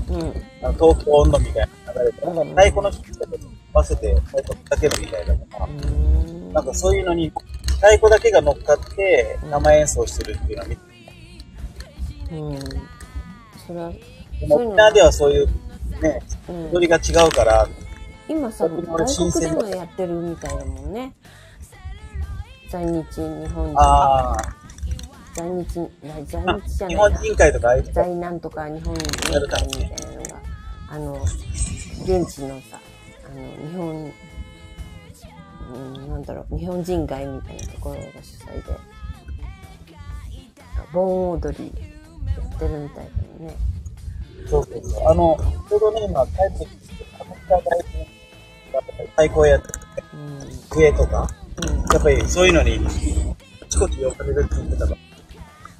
[0.10, 0.34] うん。
[0.64, 3.38] あの東京温度みたいな流れて、なんかうん太鼓の人と
[3.74, 6.54] 合わせて太鼓叩けるみたいなのが、うーん。
[6.54, 7.32] なんかそういうのに、
[7.78, 10.82] 太鼓だけが乗っかって生演奏してるっていうのは見て、
[12.32, 12.60] うん。
[13.66, 13.92] それは、
[14.50, 15.48] 沖縄ではそういう、
[16.02, 17.68] ね、うん踊りが違うから、
[18.28, 21.14] 今さ、外国でもやってるみたいだもんね。
[22.70, 23.22] 在日日
[23.54, 23.80] 本人。
[23.80, 24.38] ああ、
[25.36, 27.20] 在日、な在まあ日じゃ日本ないな。
[27.22, 30.42] 人会とかああいうの在なんとか日本人会みたいなのが、
[30.90, 31.26] あの、
[32.04, 32.80] 現地のさ、
[33.26, 34.14] あの、日本、
[35.74, 38.80] うん、なんだろう、日本人会みたいなところが主催で、
[40.94, 41.72] 盆踊り
[42.28, 43.10] やってるみたい
[43.40, 43.58] だよね。
[44.48, 45.08] そうそうそう。
[45.10, 45.38] あの、
[45.70, 48.08] ちょうどね、今帰ってきて、アメリカ大臣
[49.08, 49.68] 太鼓やって、
[50.14, 50.40] うん。
[50.70, 51.76] 笛とか、うん。
[51.78, 54.98] やっぱりそういうのに、あちこち呼ばれるって言ってたから、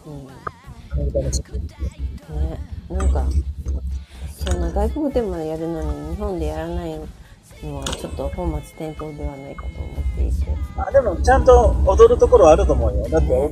[0.06, 0.28] うん。
[0.92, 1.58] アメリカの人って。
[1.58, 2.60] ね、
[2.90, 3.26] なんか、
[4.38, 7.08] そんな外国でもやるのに日本でやらないの
[7.66, 10.46] はちょっと本末転倒ではないかと思っていて。
[10.78, 13.10] あ、でも、ちゃんと踊るところはあると思うよ。
[13.10, 13.50] だって踊っ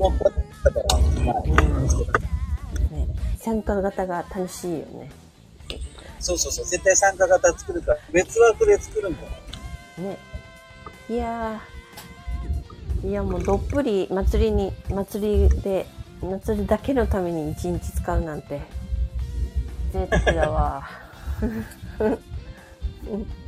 [0.64, 0.86] たから、
[1.26, 1.56] まあ、いいん
[1.88, 1.93] ね、
[3.38, 5.10] 参加型が楽しいよね。
[6.20, 6.66] そうそうそう。
[6.66, 9.30] 絶対参加型作るから、別枠で作るんだよ。
[9.97, 10.20] ね。
[11.10, 15.88] いやー、いやもうどっぷり祭りに、祭りで、
[16.22, 18.62] 祭りだけのために一日使うなんて、
[19.91, 20.88] 贅沢だわ。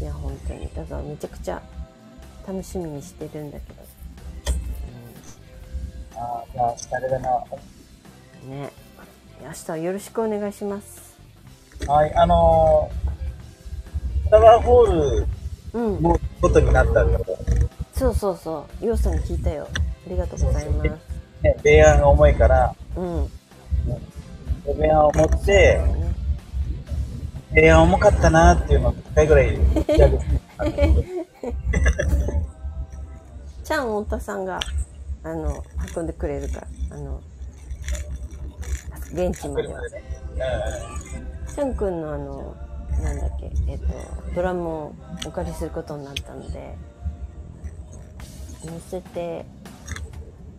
[0.00, 0.68] いや、本当に。
[0.74, 1.62] だからめちゃくちゃ
[2.46, 3.82] 楽しみにしてるんだけど。
[6.18, 7.30] ああ、じゃあ、あれだな。
[8.44, 8.70] うん、ね。
[9.42, 11.16] 明日はよろしくお願いします。
[11.86, 15.26] はい、あのー、フラワーホール
[15.74, 16.02] うん。
[16.02, 17.38] もことになったんだけど、
[17.94, 18.86] そうそうそう。
[18.86, 19.68] ようさんに聞いたよ。
[19.72, 20.90] ありがとうございます。
[21.42, 23.30] ね、米案が重いから、うん。
[24.78, 26.05] 米案を持って、ね
[27.52, 29.58] 米案重かったなっていうのを一回ぐらい。
[33.62, 34.60] ちゃん太田さんが、
[35.22, 35.64] あの、
[35.96, 36.66] 運んでくれるから、
[36.96, 37.20] あの、
[39.12, 39.80] 現地までは。
[41.54, 42.54] ちゃんくんのあの、
[43.02, 43.86] なんだっけ、えっ、と、
[44.34, 44.94] ドラムを
[45.26, 46.76] お借りすることになったので、
[48.64, 49.44] 乗せて、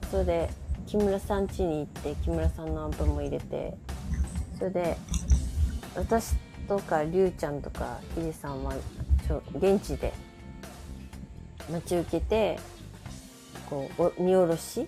[0.09, 0.49] それで、
[0.85, 3.77] 木村さん家に行って、木村さんのアンプも入れて、
[4.57, 4.97] それで、
[5.95, 6.35] 私
[6.68, 8.74] とか、りゅうちゃんとか、ひでさんは、
[9.28, 10.13] ちょ、現地で、
[11.72, 12.59] 待ち受けて、
[13.70, 14.88] こう、お荷下ろし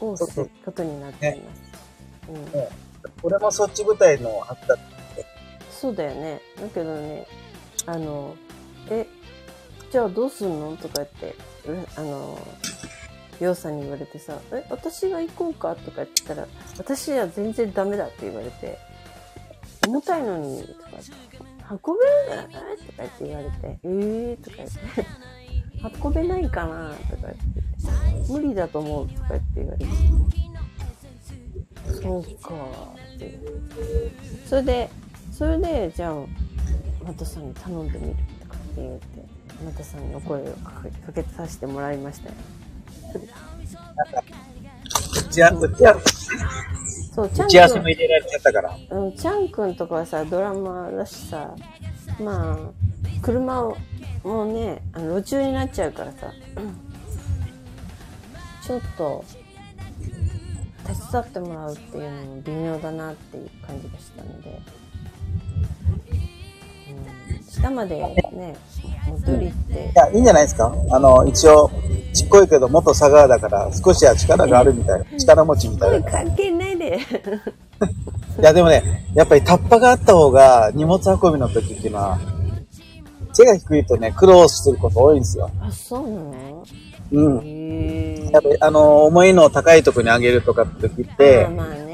[0.00, 1.62] をすることになっています。
[2.28, 2.44] うん。
[2.52, 2.68] ね
[3.22, 4.84] 俺もそっち舞台のはずだった。
[5.70, 6.40] そうだよね。
[6.58, 7.26] だけどね、
[7.84, 8.34] あの、
[8.90, 9.06] え、
[9.90, 10.76] じゃあどうすんの？
[10.78, 11.36] とか言って、
[11.70, 12.38] うあの、
[13.40, 15.74] りょうさんに言われてさ、え、私が行こうか？
[15.74, 16.46] とか言ったら、
[16.78, 18.78] 私は全然ダメだって言われて、
[19.86, 21.10] 重たいのに、とか言って、
[21.70, 24.78] 運べるんだよねとか言って言われて、えーとか言って、
[26.02, 29.86] 運べないかなとか言って、無理だと思うとか言って言われて、
[32.02, 32.54] そうか
[33.16, 34.48] って言って。
[34.48, 34.90] それで、
[35.32, 36.14] それで、じゃあ、
[37.04, 39.04] マトさんに頼んでみるとかって言って、
[39.64, 42.34] マトさんにお声をかけかけさせてもらいましたよ。
[45.16, 46.00] 打ち合わ打ち合わ
[47.14, 48.76] そう、ちゃ打ち合わんくん、せも入れられちゃったから。
[48.90, 51.54] うん、ちゃんくんとかはさ、ドラマーだしさ、
[52.20, 52.58] まあ、
[53.22, 53.76] 車を、
[54.24, 56.32] もうね、あの、路中になっちゃうからさ、
[58.66, 59.24] ちょっと、
[60.84, 64.56] 手伝ってもらうっていうのも微妙だなっていう感じがしたので、うん、
[67.60, 67.96] 下まで
[68.32, 68.56] ね、
[69.08, 70.74] 戻りってい、や、いいんじゃないですか？
[70.90, 71.70] あの、一応、
[72.12, 75.04] ちっこいけど元佐川だから少しは力があるみたいな。
[75.18, 76.08] 力持ちみたいな。
[76.08, 76.98] い関係ないで。
[78.40, 82.18] や、でもね、やっぱりタッパがあった方が荷物運びの時っていうのは、
[83.32, 85.50] 背が低いとね、苦労すること多いんですよ。
[85.60, 86.64] あ、そうなの？
[87.12, 87.42] うん。
[87.44, 91.44] へやっぱり、あの、重いのを高いところに上げるとかって時っえ。
[91.46, 91.93] てまあ、まあね。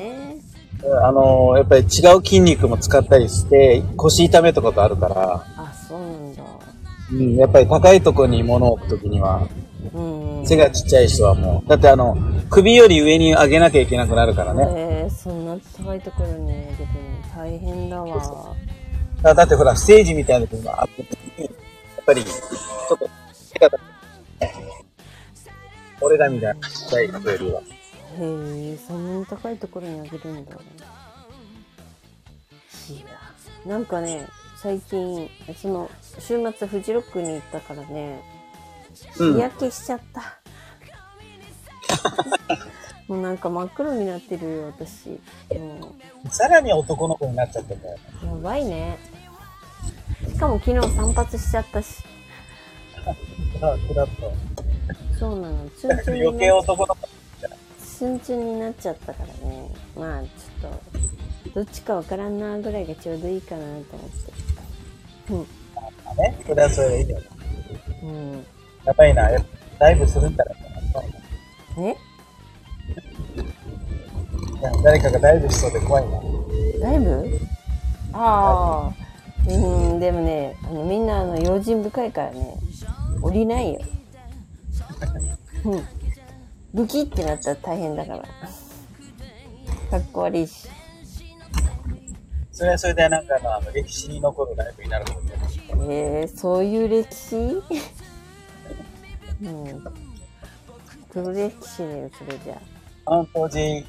[1.02, 6.42] あの、やっぱり違う筋肉も使ったりして、腰痛めとかとあるから、あ、そうなんだ。
[7.12, 9.46] うん、やっぱり高いところに物を置くときには、
[9.92, 10.46] うん。
[10.46, 12.16] 背がちっちゃい人はもう、だってあの、
[12.48, 14.66] 首より上に上げなきゃいけなくなるからね。
[14.74, 18.56] えー、そんな高いところに上げてるの大変だわ。
[19.22, 21.50] だだってほら、ステージみたいなのがあった時に、や
[22.00, 23.80] っぱり、ちょっと、背が高い
[26.00, 27.60] 俺らみたいなちっちゃい人よりは。
[28.20, 30.52] へえ、そんなに高いところに上げるんだ。
[30.52, 30.56] い
[33.00, 33.06] や、
[33.66, 38.20] なんかね、最近、その、週末フジロックに行ったからね、
[39.18, 40.40] うん日焼けしちゃった。
[43.08, 45.08] もうなんか真っ黒になってるよ、私。
[45.08, 45.18] も
[46.30, 47.98] さらに男の子になっちゃったんだよ。
[48.22, 48.98] う、やばいね。
[50.28, 52.04] しかも昨日散髪しちゃったし。
[53.62, 53.78] あ、っ
[54.20, 54.32] と。
[55.18, 55.68] そうなの。
[55.76, 57.09] ツンツン余計男の子。
[58.00, 59.68] ツンツンになっちゃったからね。
[59.94, 60.70] まあ、ちょっ
[61.52, 63.80] と、どっちかわからんなぐらいがちょうどいいかなと思
[65.36, 65.44] っ
[66.16, 66.22] て。
[66.22, 66.42] ね。
[66.46, 67.20] それはそれでいいよ。
[68.04, 68.46] うん。
[68.86, 69.28] やばいな。
[69.78, 70.56] ライブするんだら。
[71.76, 71.84] うん。
[71.84, 71.90] え？
[71.90, 71.94] い
[74.62, 76.22] や誰かがライブしそうで怖いな。
[76.80, 77.38] ライブ
[78.14, 78.94] ああ。
[79.46, 79.52] う
[79.96, 82.54] ん、でもね、あの、みんな、あの、用心深いからね、
[83.20, 83.80] 降りないよ。
[85.66, 85.86] うん。
[86.72, 88.18] ブキってなったら大変だから。
[89.90, 90.68] かっこ悪いし。
[92.52, 95.20] それはそれでなんかあのあの歴史に残るライブになると思
[95.86, 95.92] う。
[95.92, 97.36] えー、そういう歴史？
[99.42, 99.84] うん。
[101.10, 102.54] 黒歴史だよ、それじゃ
[103.06, 103.10] あ。
[103.10, 103.84] マウント J、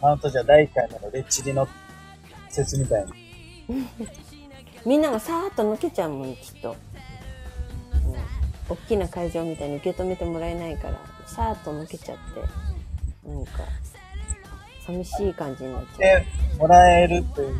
[0.00, 1.66] マウントじゃ第1回目のレッチリの
[2.48, 3.12] 説みたいに。
[4.86, 6.76] みんながさーっと抜けちゃうもん、きっと。
[7.92, 8.14] うん。
[8.68, 11.00] 大きな会場みたいに受け止めてもらえないから、
[11.34, 13.52] さーっと抜けちゃって、なんか、
[14.84, 16.26] 寂しい感じになっちゃで、
[16.58, 17.56] もらえるっていう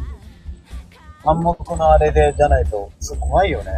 [1.25, 3.73] 暗黙のあれでじゃないと、すごい怖いよね。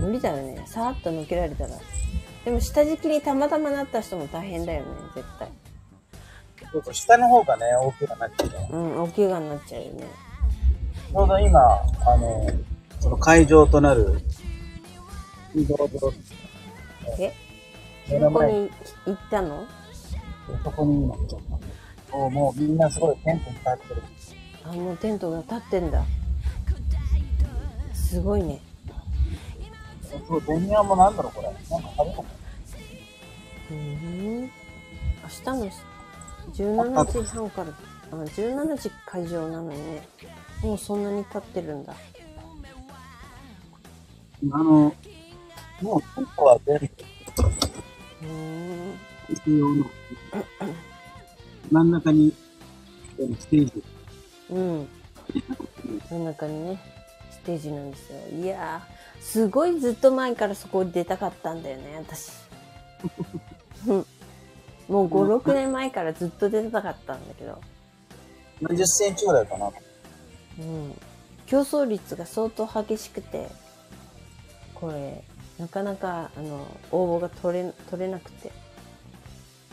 [0.00, 0.06] う。
[0.06, 0.62] 無理だよね。
[0.66, 1.70] さーっと抜けられたら。
[2.44, 5.48] でも下敷きにたまたまなった人も大変だよね、絶対。
[6.72, 8.76] そうそう、下の方がね、大きくなっちゃう。
[8.76, 10.04] うん、大怪我になっちゃうよね。
[11.12, 12.50] ちょうど今、あの、
[12.98, 14.20] その会場となる、
[15.68, 16.12] ドロード
[17.18, 17.32] え
[18.10, 19.66] 目の前に、ここに行ったの？
[20.64, 21.40] そこに今来ちゃっ
[22.10, 22.16] た。
[22.16, 24.02] もうもうみんなすごいテントに立ってる。
[24.64, 26.04] あ、もうテントが立ってんだ。
[27.94, 28.60] すごいね。
[30.26, 31.46] そう、ベニヤもなんだろう、これ。
[31.48, 32.06] なんか食
[33.70, 34.42] べん。
[34.42, 34.48] 明
[35.28, 35.70] 日の
[36.52, 37.68] 17時半から、
[38.10, 40.02] あ、17時会場なのにね。
[40.62, 41.94] もうそんなに立ってるんだ。
[44.52, 44.92] あの、
[45.80, 46.89] もうテントは全部
[51.70, 52.34] 真ん中に、
[53.16, 53.82] ステージ。
[54.50, 54.88] うん。
[56.10, 56.78] 真ん中にね、
[57.30, 58.18] ステージなんですよ。
[58.42, 62.32] いやー、すごいずっと前からそこに出たかったんだよね、私。
[63.86, 64.06] う ん
[64.88, 67.58] もう5、6年前からずっと出たかったんだけど。
[68.60, 69.70] 何十センチぐらいかな。
[70.58, 70.98] うん。
[71.46, 73.48] 競争率が相当激しくて、
[74.74, 75.22] これ、
[75.60, 78.50] なかなか、あの、応募が取れ、取れなくて。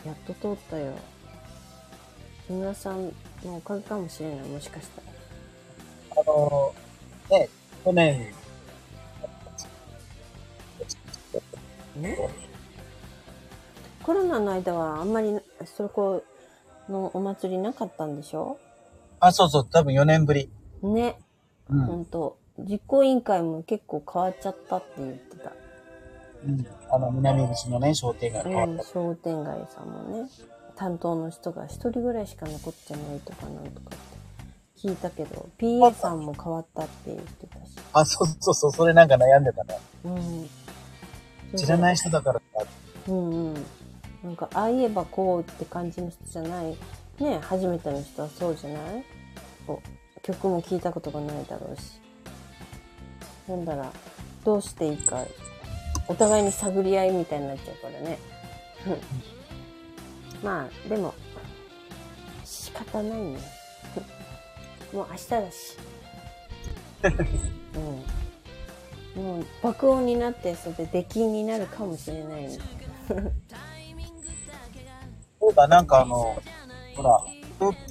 [0.04, 0.92] やっと通ったよ。
[2.46, 3.06] 木村さん
[3.42, 6.22] のおかげかもしれない、もしかしたら。
[6.22, 6.74] あの
[7.30, 7.48] ね、
[7.84, 8.32] 去年、
[11.96, 12.18] ね？
[14.02, 16.22] コロナの間はあんまりそこ
[16.88, 18.58] のお祭りなかったんでしょ？
[19.20, 20.50] あ、そうそう、多分4年ぶり。
[20.82, 21.18] ね、
[21.68, 21.80] うん。
[21.86, 22.36] ほんと。
[22.58, 25.27] 実行委員会も結構変わっちゃったって言ってた。
[26.46, 28.84] うん、あの、南口のね、商店街変わうん、った。
[28.84, 30.28] 商店街さんもね、
[30.76, 33.98] 担当の人が一人ぐらいしか残ってないとかなんとかっ
[34.78, 37.72] て聞いたけど、PA さんも変わったって言ってたし。
[37.92, 39.78] あ、そうそうそう、それなんか悩んでたね。
[40.04, 40.48] うん。。
[41.56, 42.44] 知らないい人だからか。
[43.08, 43.54] うんうん。
[44.22, 46.76] なんか、ああ言えばこうって感じの人じゃない。
[47.18, 49.04] ね初めての人はそうじゃない？
[50.22, 52.00] 曲も聴いたことがないだろうし。
[53.48, 53.90] なんだら、
[54.44, 55.24] どうしていいか、
[56.08, 58.18] お互いに探り合いみたいになっちゃうからね。
[58.86, 58.90] う
[60.42, 61.14] んまあ、でも、
[62.44, 63.38] 仕方ないね。
[64.92, 65.76] もう明日だし。
[69.16, 69.22] うん。
[69.22, 72.58] もう爆音になって、それで出禁になるかもしれないね。
[75.40, 76.36] そうだ、なんかあの、
[76.96, 77.20] ほら、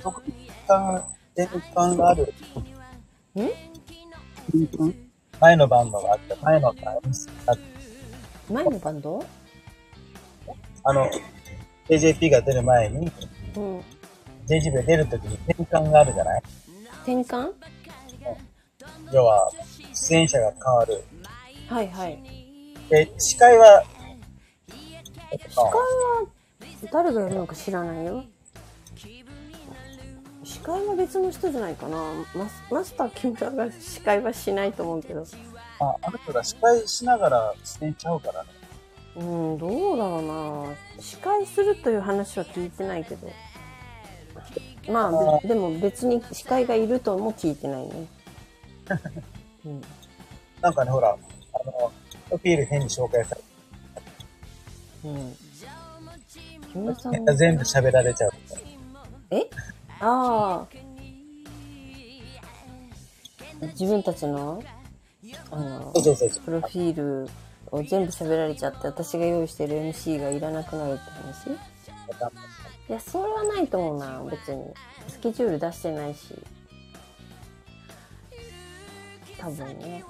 [0.02, 0.50] 特に
[1.36, 2.34] 転換がある。
[3.36, 5.08] ん
[5.40, 6.92] 前のバンドがあって、前のバンドが
[7.48, 7.77] あって
[8.50, 9.26] 前のバンド？
[10.84, 11.10] あの、
[11.90, 13.12] JJP が出る前に、
[13.56, 13.80] うん。
[14.48, 16.42] JJP が出るときに転換があるじゃない？
[17.04, 17.52] 転換？
[19.12, 19.52] 要は、
[19.94, 21.04] 出演者が変わる。
[21.68, 22.24] はいはい。
[22.90, 23.84] で、司会は、
[25.32, 26.28] えっ司会とは
[26.92, 28.24] 誰がやるのか知らないよ。
[30.44, 31.98] 司会は別の人じゃないかな。
[32.34, 35.26] マスマスター木村が司会はしないと思うけど。
[35.80, 38.50] あ、あの人が司会しながら出演ちゃうからね。
[39.18, 41.02] うん、どうだろうな。
[41.02, 43.30] 司会するという話は聞いてないけど。
[44.92, 48.08] まあ、べでも別に司会がいるとも聞いてないね。
[49.66, 49.82] うん、
[50.62, 51.12] なんかね、ほら、あ
[51.66, 51.92] の、
[52.30, 53.42] プロフィール変に紹介され
[55.06, 55.36] うん。
[56.72, 58.32] 木村さんて、全部喋られちゃう。
[59.32, 59.50] え？
[60.00, 60.68] ああ。
[63.62, 64.62] 自分たちの、
[65.52, 65.92] あの。
[65.94, 66.00] プ
[66.52, 67.30] ロフィール
[67.72, 71.50] を全部喋られちゃって、私が用意してる MC がいらなくなるって話？
[72.90, 74.74] いや、それはないと思うな、別に。
[75.08, 76.34] スケジュール出してないし。
[79.38, 80.04] 多分ね。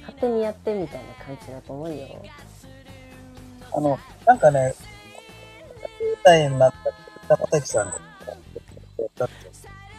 [0.00, 2.06] 勝手にやってみたいな感じだと思うよ。
[3.72, 4.74] あの、なんかね、
[6.20, 6.72] 10代になっ
[7.50, 7.98] たさんが、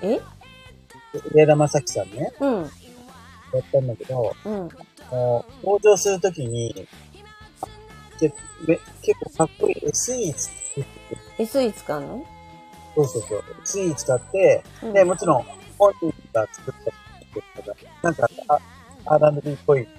[0.02, 0.20] え？
[1.34, 2.70] 上田正樹さんね、うん、
[3.58, 4.53] やったんだけど、うん、
[5.12, 6.88] もう登場するときに、
[8.20, 8.36] 結
[9.20, 10.49] 構かっこいい SE つ
[11.38, 12.26] SE 使うの？
[12.95, 13.43] そうそうそう。
[13.64, 15.45] SE 使って、うんで、もちろん
[15.78, 16.91] 本人が作った
[17.34, 18.60] 曲が、なんか、あ
[19.16, 19.91] R&B っぽいのが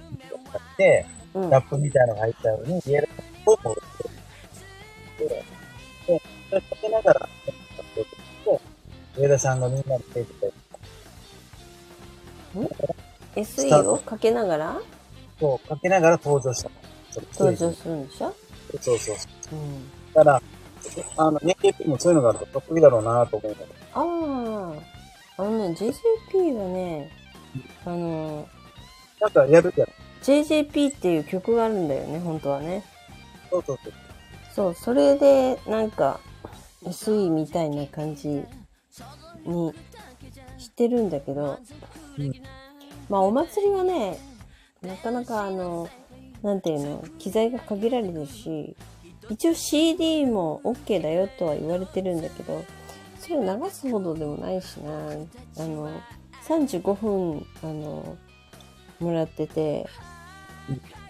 [0.55, 1.51] あって、うん。
[1.51, 3.09] ラップみたいなのが入ったように、家で
[3.45, 3.77] 声も売っ
[5.19, 5.29] てる。
[5.29, 5.45] で、
[6.07, 7.29] で、それかけながら、
[7.95, 8.03] で、
[9.19, 10.53] 上田さんがみんなに出てて、
[13.37, 14.81] SE をかけながら？
[15.39, 16.71] そう、かけながら登場した
[17.39, 18.35] 登場するんでしょ？
[18.81, 19.17] そうそう。
[19.53, 19.91] うん。
[20.13, 20.43] だから、
[21.17, 24.75] あの、NKP もそういうのがあると得意だろうなと思うの。
[24.75, 24.81] あ
[25.39, 25.43] あ。
[25.43, 27.11] あのね、JJP はね、
[27.85, 28.49] あの、
[29.21, 29.89] なんかやるじゃん。
[30.23, 32.83] JJP っていう曲があるんだよね、本当はね。
[33.51, 33.93] そうそうそう。
[34.55, 36.21] そう、それで、なんか、
[36.85, 38.43] SE みたいな感じ
[39.45, 39.75] に
[40.59, 41.59] してるんだけど、
[42.19, 42.33] うん。
[43.09, 44.19] まあ、お祭りはね、
[44.83, 45.89] なかなかあの、
[46.43, 48.77] なんていうの、機材が限られるし、
[49.31, 52.65] 一応 CD も OK だよとは言われてるんだけど、
[53.19, 55.11] それを流すほどでもないしな、
[55.59, 55.91] あの、
[56.47, 58.17] 35分、あの、
[59.01, 59.87] もらってて、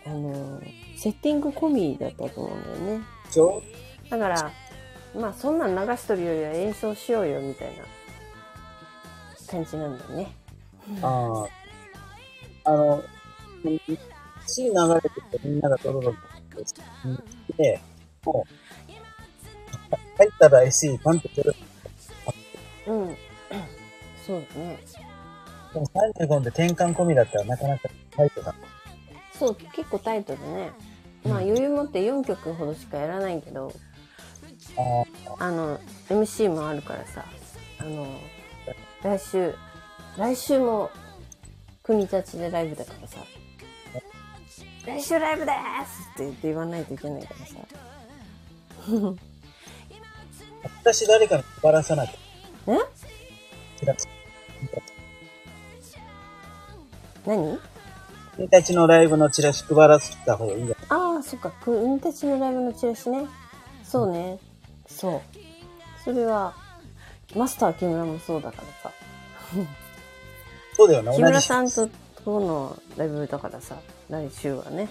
[0.07, 0.61] あの、
[0.97, 3.05] セッティング込みだったと思うんだよね。
[3.27, 3.63] でしょ
[4.09, 4.53] だから、
[5.15, 7.85] まあそんなん流しとるよりは演奏しようよみたいな
[9.51, 10.33] 感じなんだよね。
[11.03, 11.66] ああ。
[12.67, 13.03] あの、
[14.47, 15.09] 血流れて
[15.39, 17.81] てみんながドロドロってで、
[18.25, 21.55] もう、入ったら SE パンと出る。
[22.87, 23.17] うん。
[24.27, 24.79] そうだね。
[25.73, 28.55] でも35で転換込みだったらなかなかタイトだ。
[29.39, 30.73] そう、結構タイトでね。
[31.25, 33.73] まあ余裕持って4曲ほどしかやらないけど、
[35.39, 37.25] ああの、MC もあるからさ、
[37.79, 38.07] あの、
[39.03, 39.55] 来週、
[40.17, 40.91] 来週も
[41.87, 43.19] 国立でライブだからさ、
[44.85, 47.55] 来週ライブでーすって言って言わないといけないからさ。
[50.65, 52.13] あ、私誰かに配らさなきゃ。
[52.73, 52.79] え？
[53.79, 54.09] チラシ
[57.25, 57.59] 何？
[58.37, 60.87] 君たちのライブのチラシ配らせた方がいいんじゃない？
[60.89, 63.27] ああ、そっか、国立のライブのチラシね。
[63.85, 64.41] そうね。
[64.89, 65.23] そう。
[66.05, 66.53] それは、
[67.37, 68.91] マスター木村もそうだからさ。
[70.77, 71.41] そうだよね、木村。
[71.41, 71.89] さんと
[72.23, 73.79] とのライブだからさ、
[74.11, 74.91] 来週はね。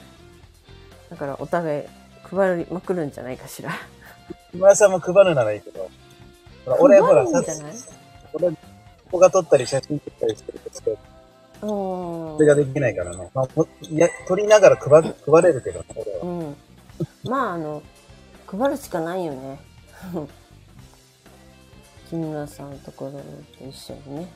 [1.12, 1.84] だからお互い
[2.24, 3.72] 配りまくるんじゃないかしら。
[4.52, 5.88] 木村さんも配るならいいけど。
[6.66, 7.44] ほら、俺ほら、さ
[8.34, 8.58] 俺、こ
[9.12, 10.96] こが撮ったり写真撮ったりしてるけど、う
[12.34, 13.30] んそれができないからね。
[13.36, 13.48] まあ、
[13.92, 16.20] や、撮りながら配る配れるけどね、俺は。
[16.24, 16.56] うん。
[17.30, 17.84] まあ、あの、
[18.48, 19.60] 配るしかないよね。
[22.10, 23.20] 木村さんのところと
[23.70, 24.28] 一緒にね。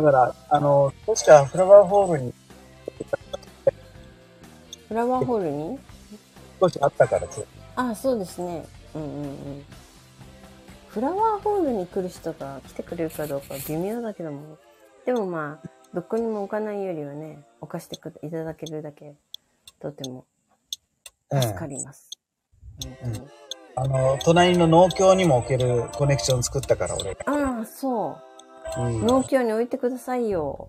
[0.00, 2.34] だから、あの、確かフラワーホールに
[4.88, 5.78] フラワーホールに？
[6.60, 7.42] 少しあったからさ。
[7.76, 8.64] あそうですね。
[8.94, 9.64] うんうんうん。
[10.88, 14.56] フラワーホールに来る人が来てくれるかどうかは微妙だけども。
[15.04, 19.14] でもまあ、どこにも置かないよりはね、置かしてくいただけるだけ、
[19.80, 20.24] とても
[21.30, 21.42] うん。
[21.42, 22.10] 助かります。
[22.82, 23.28] 本当に
[23.76, 27.20] あの、隣の農協にも置けるコネクション作ったから、俺が。
[27.26, 28.27] ああ、そう。
[28.76, 29.06] うん。
[29.06, 30.68] 農協に置いてくださいよ。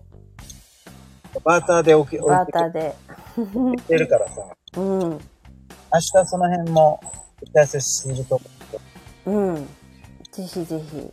[1.44, 2.94] バーターで置け、置バーターで。
[3.86, 4.42] くれるからさ。
[4.76, 5.00] うん。
[5.10, 5.18] 明
[5.98, 7.00] 日その辺も
[7.42, 8.44] 打ち合わせすると思
[9.26, 9.30] う。
[9.30, 9.68] うん。
[10.32, 11.12] ぜひぜひ。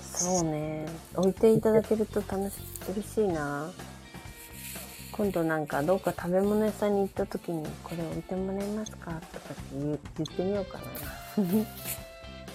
[0.00, 0.86] そうね。
[1.14, 2.54] 置いていただけると楽し、
[2.90, 3.70] 嬉しいな。
[5.12, 9.10] 今度なんかどうか食べ物屋さんに行った時にこれ置いてもらえますか？
[9.10, 9.22] とかって
[9.80, 9.96] 言っ
[10.36, 10.84] てみようかな。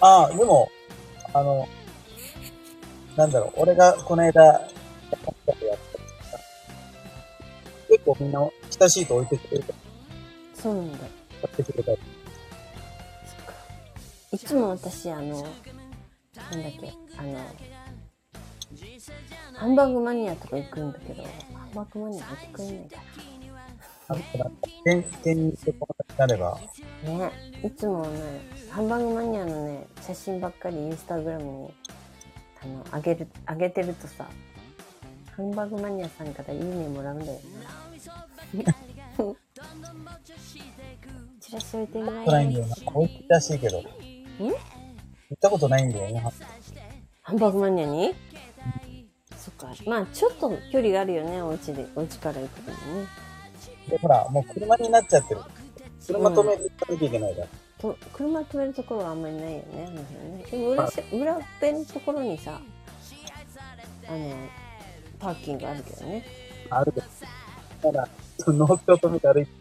[0.00, 0.68] ああ、でも、
[1.32, 1.66] あの、
[3.16, 4.60] なんだろう、俺がこの間、やっ
[5.10, 5.16] た
[5.66, 5.92] やった
[7.88, 8.40] 結構みんな
[8.80, 9.74] 親しいと置いてくれるか
[10.54, 10.98] そうなんだ。
[10.98, 11.98] ら、買ってくれたり。
[14.32, 17.38] いつも私あの、なんだっけ、あの、
[19.54, 21.28] ハンバーグマニアとか行くんだけど、ハ
[21.70, 22.96] ンバーグマニア置いてくれないか
[24.08, 26.58] あとなんか、点、点にしてこうなれば、
[27.04, 27.10] な。
[27.10, 27.32] ね。
[27.62, 28.40] いつもね、
[28.70, 31.74] ハンバーグマニアのね、写真ばっかりインスタグラムに、
[32.64, 34.26] あの、あげる、あげてるとさ、
[35.36, 37.32] ハンバーグマニアさんからいいねもらうんだよ
[38.52, 38.64] ね。
[41.40, 42.76] チラシ置いてないないんだよな。
[42.94, 43.82] 置いてるらしいけど。
[44.38, 44.54] 行
[45.34, 46.22] ったことないんだよね。
[47.22, 48.14] ハンバーグマニアに？
[49.36, 49.74] そっか。
[49.86, 53.08] まあ、ちょっと距離があるよね、お家で、お家から行くのにね。
[53.88, 55.40] で、ほら、もう車になっちゃってる。
[56.06, 57.48] 車止めて行かなきゃいけないから。
[57.82, 60.44] と車止めるところはあんまりないよね、あの辺ね。
[60.50, 62.60] でも裏し、裏っぺのところにさ、
[64.08, 64.34] あの、
[65.18, 66.24] パーキングあるけどね。
[66.70, 66.92] ある
[67.92, 68.08] だ、
[68.38, 69.52] その農協止めて歩いて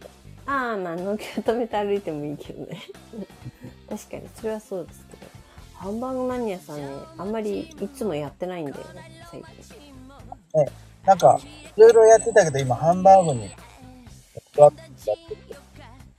[0.46, 2.82] ああ、まあ、農協止めて歩いてもいいけどね。
[3.90, 5.32] 確かに、それはそうですけど。
[5.74, 6.84] ハンバーグマニアさんね、
[7.18, 9.50] あんまりいつもやってないんだよね、最近。
[10.54, 10.60] た。
[10.60, 10.72] ね、
[11.06, 11.40] なんか、
[11.76, 13.50] いろいろやってたけど、今、ハンバーグに。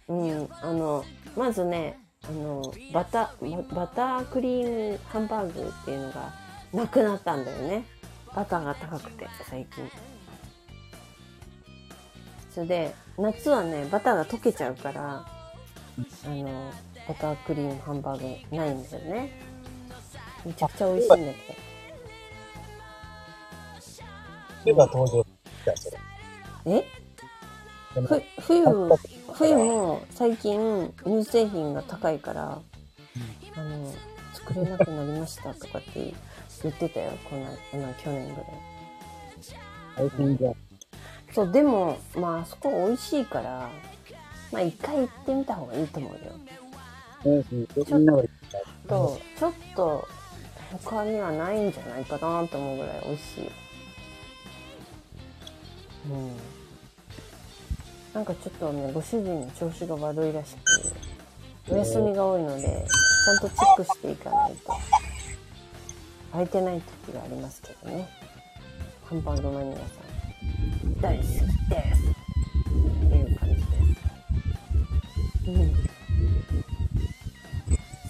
[0.09, 1.05] うん、あの、
[1.37, 2.63] まずね、あの、
[2.93, 6.33] バタ、ババタークリームハンバーグっていうのが
[6.73, 7.85] なくなったんだよね。
[8.35, 9.91] バターが高くて、最近。
[12.51, 15.27] それで、夏はね、バターが溶けちゃうから、
[16.25, 16.73] あの、
[17.09, 19.31] バタークリームハンバーグないんだよね。
[20.45, 21.57] めちゃくちゃ美味しいんだけ
[24.65, 25.29] 冬が登場し
[25.65, 25.99] たそれ。
[26.65, 26.73] ど。
[26.73, 27.02] え？
[28.01, 28.65] ふ冬、
[29.35, 32.61] 冬も最近乳製品が高いから、
[33.57, 33.93] あの、
[34.33, 36.15] 作れなくなりましたとかって
[36.63, 38.45] 言ってたよ、この、今去年ぐらい。
[39.97, 40.55] 最近じゃん。
[41.33, 43.71] そう、でも、まあ、あそこ美味しいから、
[44.51, 46.19] まあ、一回行ってみた方がいいと思うよ。
[47.25, 47.45] うん、
[47.77, 48.29] みんなが言っ。
[48.89, 50.09] と、ちょっと、
[50.85, 53.51] 他にはないんじゃないかなと思うぐらい美味しいよ。
[56.11, 56.52] うん。
[58.15, 60.55] なんかちょっとね、ご主人の調子が悪いらし
[61.67, 64.73] く、お休みが多いので、ちゃんとチェックしていかないと。
[66.33, 68.09] 空いてない時がありますけどね。
[69.07, 69.85] ハンバーグマニアさ
[70.87, 71.43] ん、大好きです。
[71.43, 73.67] っていう感じです。
[75.49, 75.75] うん。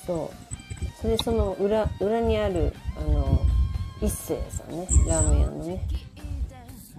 [0.04, 0.30] そう。
[1.00, 3.40] それでその裏、裏にある、あの、
[4.00, 5.86] 一星さんね、ラーメン屋のね。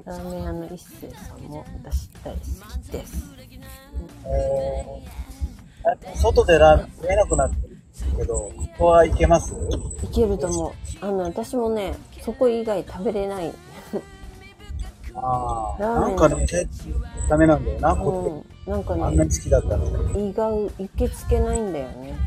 [0.05, 2.39] ラーメン屋の一星さんも私大好
[2.83, 3.23] きです。
[4.25, 7.77] えー、外でラーメン食えなくなってる
[8.17, 9.53] けど、ここは行けます？
[10.03, 10.73] いけると思う。
[10.99, 13.53] あの、私もね、そこ以外食べれない。
[15.15, 16.45] ああ、なんかね、
[17.29, 18.71] ダメなんだよな、こうん。
[18.71, 19.03] なんかって。
[19.03, 20.31] あんなね、に好きだったのに。
[20.31, 22.17] 胃が受け付けないんだよね。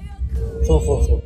[0.66, 1.22] そうそうそう。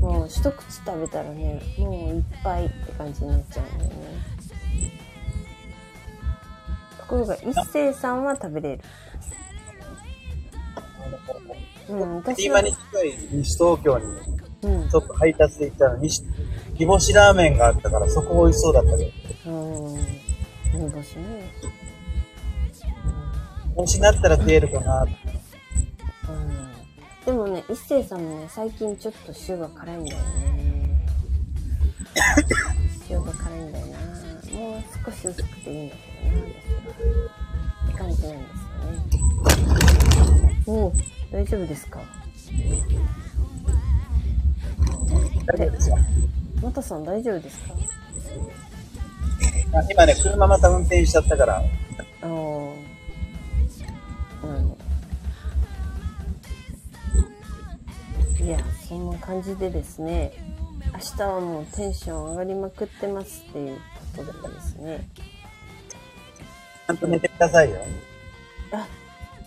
[0.00, 3.96] もう一口食べたらね、もういっぱいって感じになっちゃうんだよね。
[7.12, 8.82] ところが、一星さんは食べれる。
[11.88, 14.04] うん、私は今、に近い西東京に
[14.62, 16.22] うんちょっと配達で行ったら、西、
[16.78, 19.12] 煮干しラーメンがあったから、そこ美味しそうだったけ
[19.44, 20.00] ど、うん、
[20.84, 21.52] 煮干しね。
[23.70, 25.02] 煮干しになったら食えるかな。
[25.02, 25.10] うん。
[27.26, 31.06] でもね、一星さんもね、最近ちょっと塩が辛いんだよね。
[33.10, 33.98] 塩が辛いんだよな。
[34.52, 36.71] もう少し薄くていいんだけどな、私は。
[36.92, 36.96] っ
[37.90, 38.58] て感じなんです
[39.48, 39.92] よ
[40.38, 40.62] ね。
[40.66, 40.92] おお、
[41.32, 42.00] 大丈夫ですか？
[45.46, 45.98] 大丈夫ですよ。
[46.62, 47.74] またさん大丈夫ですか
[49.74, 51.62] あ今ね、車また運転しちゃったから、
[52.20, 52.76] あの
[54.44, 54.46] う
[58.42, 58.46] ん。
[58.46, 60.32] いや、そんな感じでですね、
[60.92, 63.78] 明日はもうテンション上がりまくってますっていう
[64.16, 65.08] ことでですね。
[66.86, 67.76] ちゃんと寝てくださいよ。
[68.72, 68.86] あ、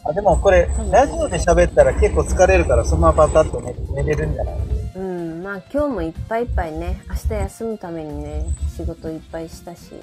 [0.06, 4.56] あ、でもこれ、ラジオで喋ったら結構疲れるから、そのままパタッと寝寝れるんじゃない？
[4.96, 9.94] うん、まあ今日もいっぱいいっぱいね、明日休むためにね、仕事いっぱいしたし、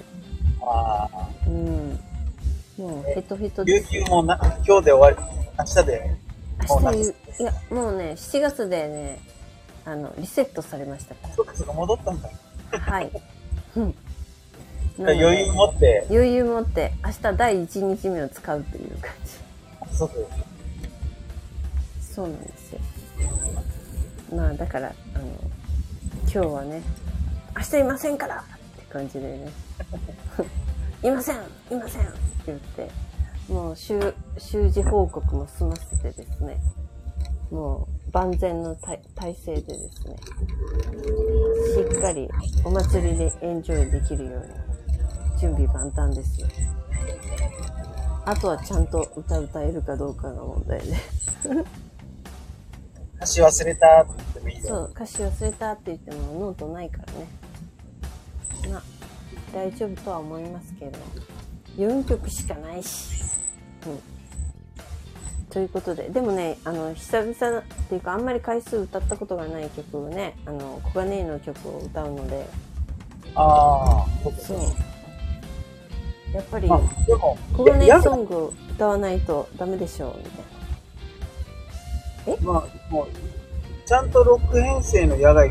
[0.61, 1.99] ああ、うん。
[2.79, 3.95] もうヘトヘトです。
[3.97, 5.17] 有給もな、今日で終わり、
[5.59, 6.17] 明日で、
[6.69, 9.19] 明日ゆ、いや、もうね、7月でね、
[9.85, 12.31] あの、リセットされましたかそっかそっか戻ったんだ。
[12.73, 12.79] ら。
[12.81, 13.11] はい。
[13.77, 13.95] うん。
[15.11, 16.93] 余裕持って、余裕持って。
[17.05, 19.97] 明日第1日目を使うという感じ。
[19.97, 20.11] そう
[22.01, 22.29] そう。
[22.29, 22.81] なんですよ。
[24.35, 25.25] まあだからあの
[26.23, 26.83] 今日はね
[27.57, 29.49] 明日いませんからって感じでね。
[31.05, 32.13] いませんいませんって
[32.47, 32.91] 言って
[33.49, 36.61] もう週習字報告も済ませてですね。
[37.51, 40.17] もう万全の体体制でですね。
[41.91, 42.29] しっかり
[42.65, 44.62] お祭りでエンジョイできるように
[45.43, 46.47] 準備万端ですよ。
[48.25, 50.95] あとはちゃんと歌歌えるかどうかが問題で
[53.17, 54.69] 歌詞忘れたって言ってもいいよ。
[54.69, 57.27] そう歌詞忘れたって言ってもノートないからね。
[58.71, 58.83] まあ
[59.53, 60.99] 大丈夫とは思いますけど。
[61.77, 63.35] 4曲しかないし。
[63.85, 64.01] うん。
[65.51, 66.09] ということで。
[66.09, 72.47] でもねあの久々っていうかあんまり回数歌ったことがない曲をねあの小金井の曲を歌うので。
[73.35, 74.07] ああ、
[74.39, 74.92] そう
[76.33, 80.25] やっぱりまあ、でも、小金や井ソングを歌わないとダメでしょうみ
[82.35, 83.09] たいなまあ、もう、
[83.87, 85.51] ちゃんとロック編成の野外、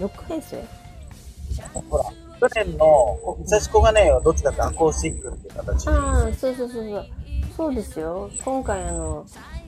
[0.00, 0.62] ロック編成？
[1.90, 2.04] ほら、
[2.48, 2.86] 去年の
[3.38, 5.88] 武蔵小金井はどっちかってアコースティックっていう形。
[5.88, 7.06] ああ、そうそうそうそう。
[7.56, 8.30] そうですよ。
[8.44, 9.26] 今回あの、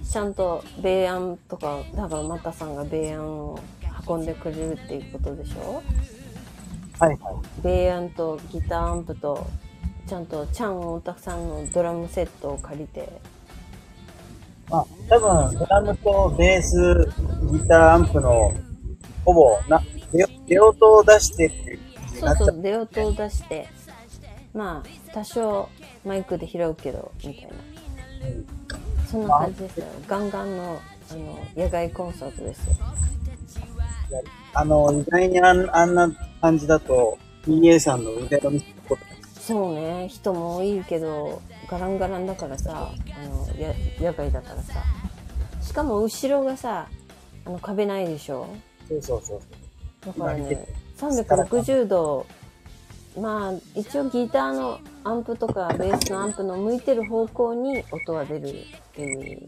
[0.09, 3.59] ちゃんと米安とか、だからマタさんが米安を
[4.07, 5.83] 運んでくれるっていうことでしょ？
[7.01, 7.19] はいはい。
[7.63, 9.47] 米安とギターアンプと、
[10.07, 13.09] ちゃんとチャン大田さんのドラムセットを借りて、
[14.69, 17.09] まあ、多分、ドラムとベース、
[17.53, 18.53] ギターアンプの、
[19.25, 19.83] ほぼ、な、
[20.13, 21.81] レオレオトを出してっていう。
[22.21, 23.67] そうそう、出音を出して、
[24.53, 25.69] まあ、多少
[26.05, 27.51] マイクで拾うけど、みたいな。
[29.07, 29.87] そんな感じですよ。
[30.07, 30.81] ガンガンの、
[31.11, 32.77] あの、野外コンサートですよ。
[34.55, 39.03] あの、意外にあんあんな感じだと、PA さんの腕の見せこと
[39.41, 44.75] そうね、人も多いけど、ガランガランだからさ、あの、や野外だからさ。
[45.63, 46.89] しかも後ろがさ、
[47.45, 48.47] あの壁ないでしょ？
[48.89, 49.41] そうそうそう。
[50.07, 50.67] だからね、
[50.99, 52.27] 360度、
[53.19, 58.53] まあ、一応ギターのアンプとかベースのアンプの向いてる方向に音が出るっ
[58.95, 59.41] ていう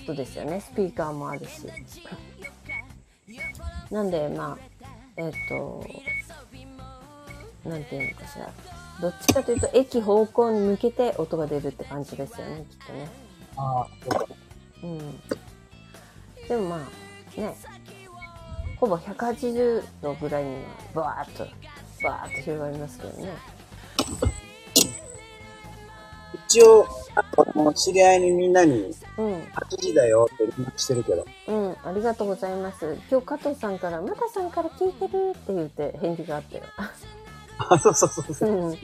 [0.00, 0.60] ことですよね。
[0.60, 1.66] スピーカーもあるし。
[3.92, 4.58] なんで、まあ、
[5.18, 5.84] えっ、と、
[7.68, 8.50] なんていうのかしら。
[9.02, 13.08] どっちかというと、駅方向に向けて音が出るって感じですよね、きっとね。
[13.54, 14.28] ああ、そ
[14.82, 14.98] うん。
[16.48, 17.54] でもまあ、ね、
[18.78, 20.56] ほぼ180度ぐらいに
[20.94, 21.46] は、バーっと、
[22.02, 23.32] バーっと広がりますけどね。
[26.52, 27.24] 一応、あ
[27.58, 29.34] の知り合いにみんなにうん。
[29.42, 31.26] 8時だよって連絡してるけど。
[31.48, 31.76] うん。
[31.82, 32.98] ありがとうございます。
[33.10, 36.64] 今日加藤さんから、またさんから聞いてるって言って返事があったよ。
[37.70, 38.50] あ、そうそうそうそう。
[38.50, 38.76] うん。
[38.76, 38.80] 来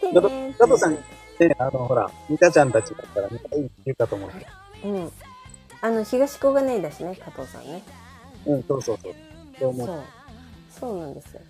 [0.00, 0.98] てね加藤さん、ね、
[1.56, 4.30] あの、ほら、ミカちゃんたちだったら、みんないい言うかと思う。
[4.88, 5.12] うん。
[5.82, 7.82] あの、東小金井だしね、加藤さんね。
[8.46, 9.14] うん、そうそうそう。
[9.56, 10.02] そう思そうう。
[10.80, 11.40] そうなんですよ。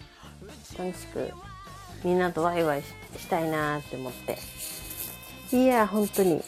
[0.78, 1.30] 楽しく、
[2.04, 2.86] みんなとワイワイし
[3.18, 4.36] したいなーって思って。
[5.52, 6.42] いや、本当に。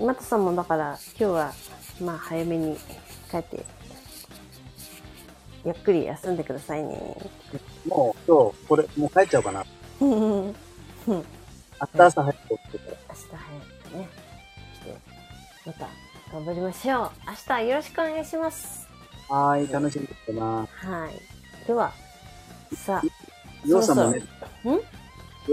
[0.00, 1.52] マトさんもだから、今日は、
[2.00, 2.76] まあ、早めに
[3.30, 3.64] 帰って、
[5.64, 7.16] ゆっくり休んでくださいね。
[7.86, 9.64] もう、今日、これ、もう帰っちゃおうかな。
[10.00, 10.54] うん
[11.06, 11.22] 明明
[11.94, 13.14] 日朝早く起きてから。
[13.14, 13.38] 日早
[13.90, 14.08] くね。
[14.84, 14.98] で
[15.66, 15.88] また、
[16.32, 17.10] 頑張りましょう。
[17.26, 18.88] 明日よろしくお願いします。
[19.28, 20.44] はーい、楽しみにしてな。
[20.44, 20.66] は
[21.08, 21.66] い。
[21.66, 21.92] では、
[22.74, 23.02] さあ、
[23.64, 24.20] りょうさんもね、ん？
[24.20, 24.24] り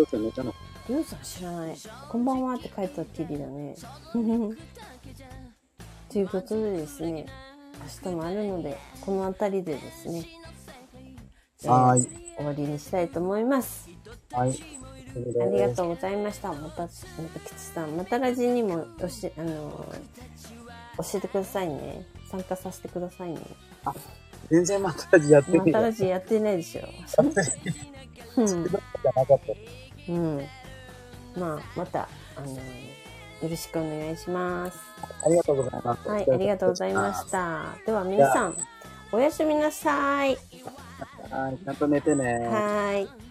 [0.02, 0.54] ょうさん寝たの
[0.90, 1.76] りょうさん知らない。
[2.10, 3.76] こんばんはって書いたっきりだね。
[6.12, 7.28] ということでですね、
[8.04, 10.26] 明日もあるので、この辺りでですね、
[11.64, 12.10] えーはーい。
[12.38, 13.88] 終わりにしたいと思います。
[14.32, 14.50] はい。
[14.50, 15.76] ありがう。
[15.76, 16.52] とうございました。
[16.54, 16.88] また、また
[17.40, 20.02] 吉さん、またラジにもおし、あのー
[20.98, 22.06] 教えてくださいね。
[22.30, 23.40] 参加させてくださいね。
[24.50, 25.82] 全然またやってまたみる。
[25.82, 26.82] ラジやってないでしょ。
[27.22, 27.34] なん。
[30.10, 30.48] うん。
[31.40, 33.00] まあ、また、あのー
[33.42, 34.78] よろしくお願いします。
[35.26, 36.10] ありがとうございます。
[36.10, 37.68] はい、ありがとうございました。
[37.86, 38.58] では皆さん、
[39.14, 40.38] おやすみなさい。
[41.32, 42.48] はい、ちゃんと寝てね。
[42.48, 43.29] はーい。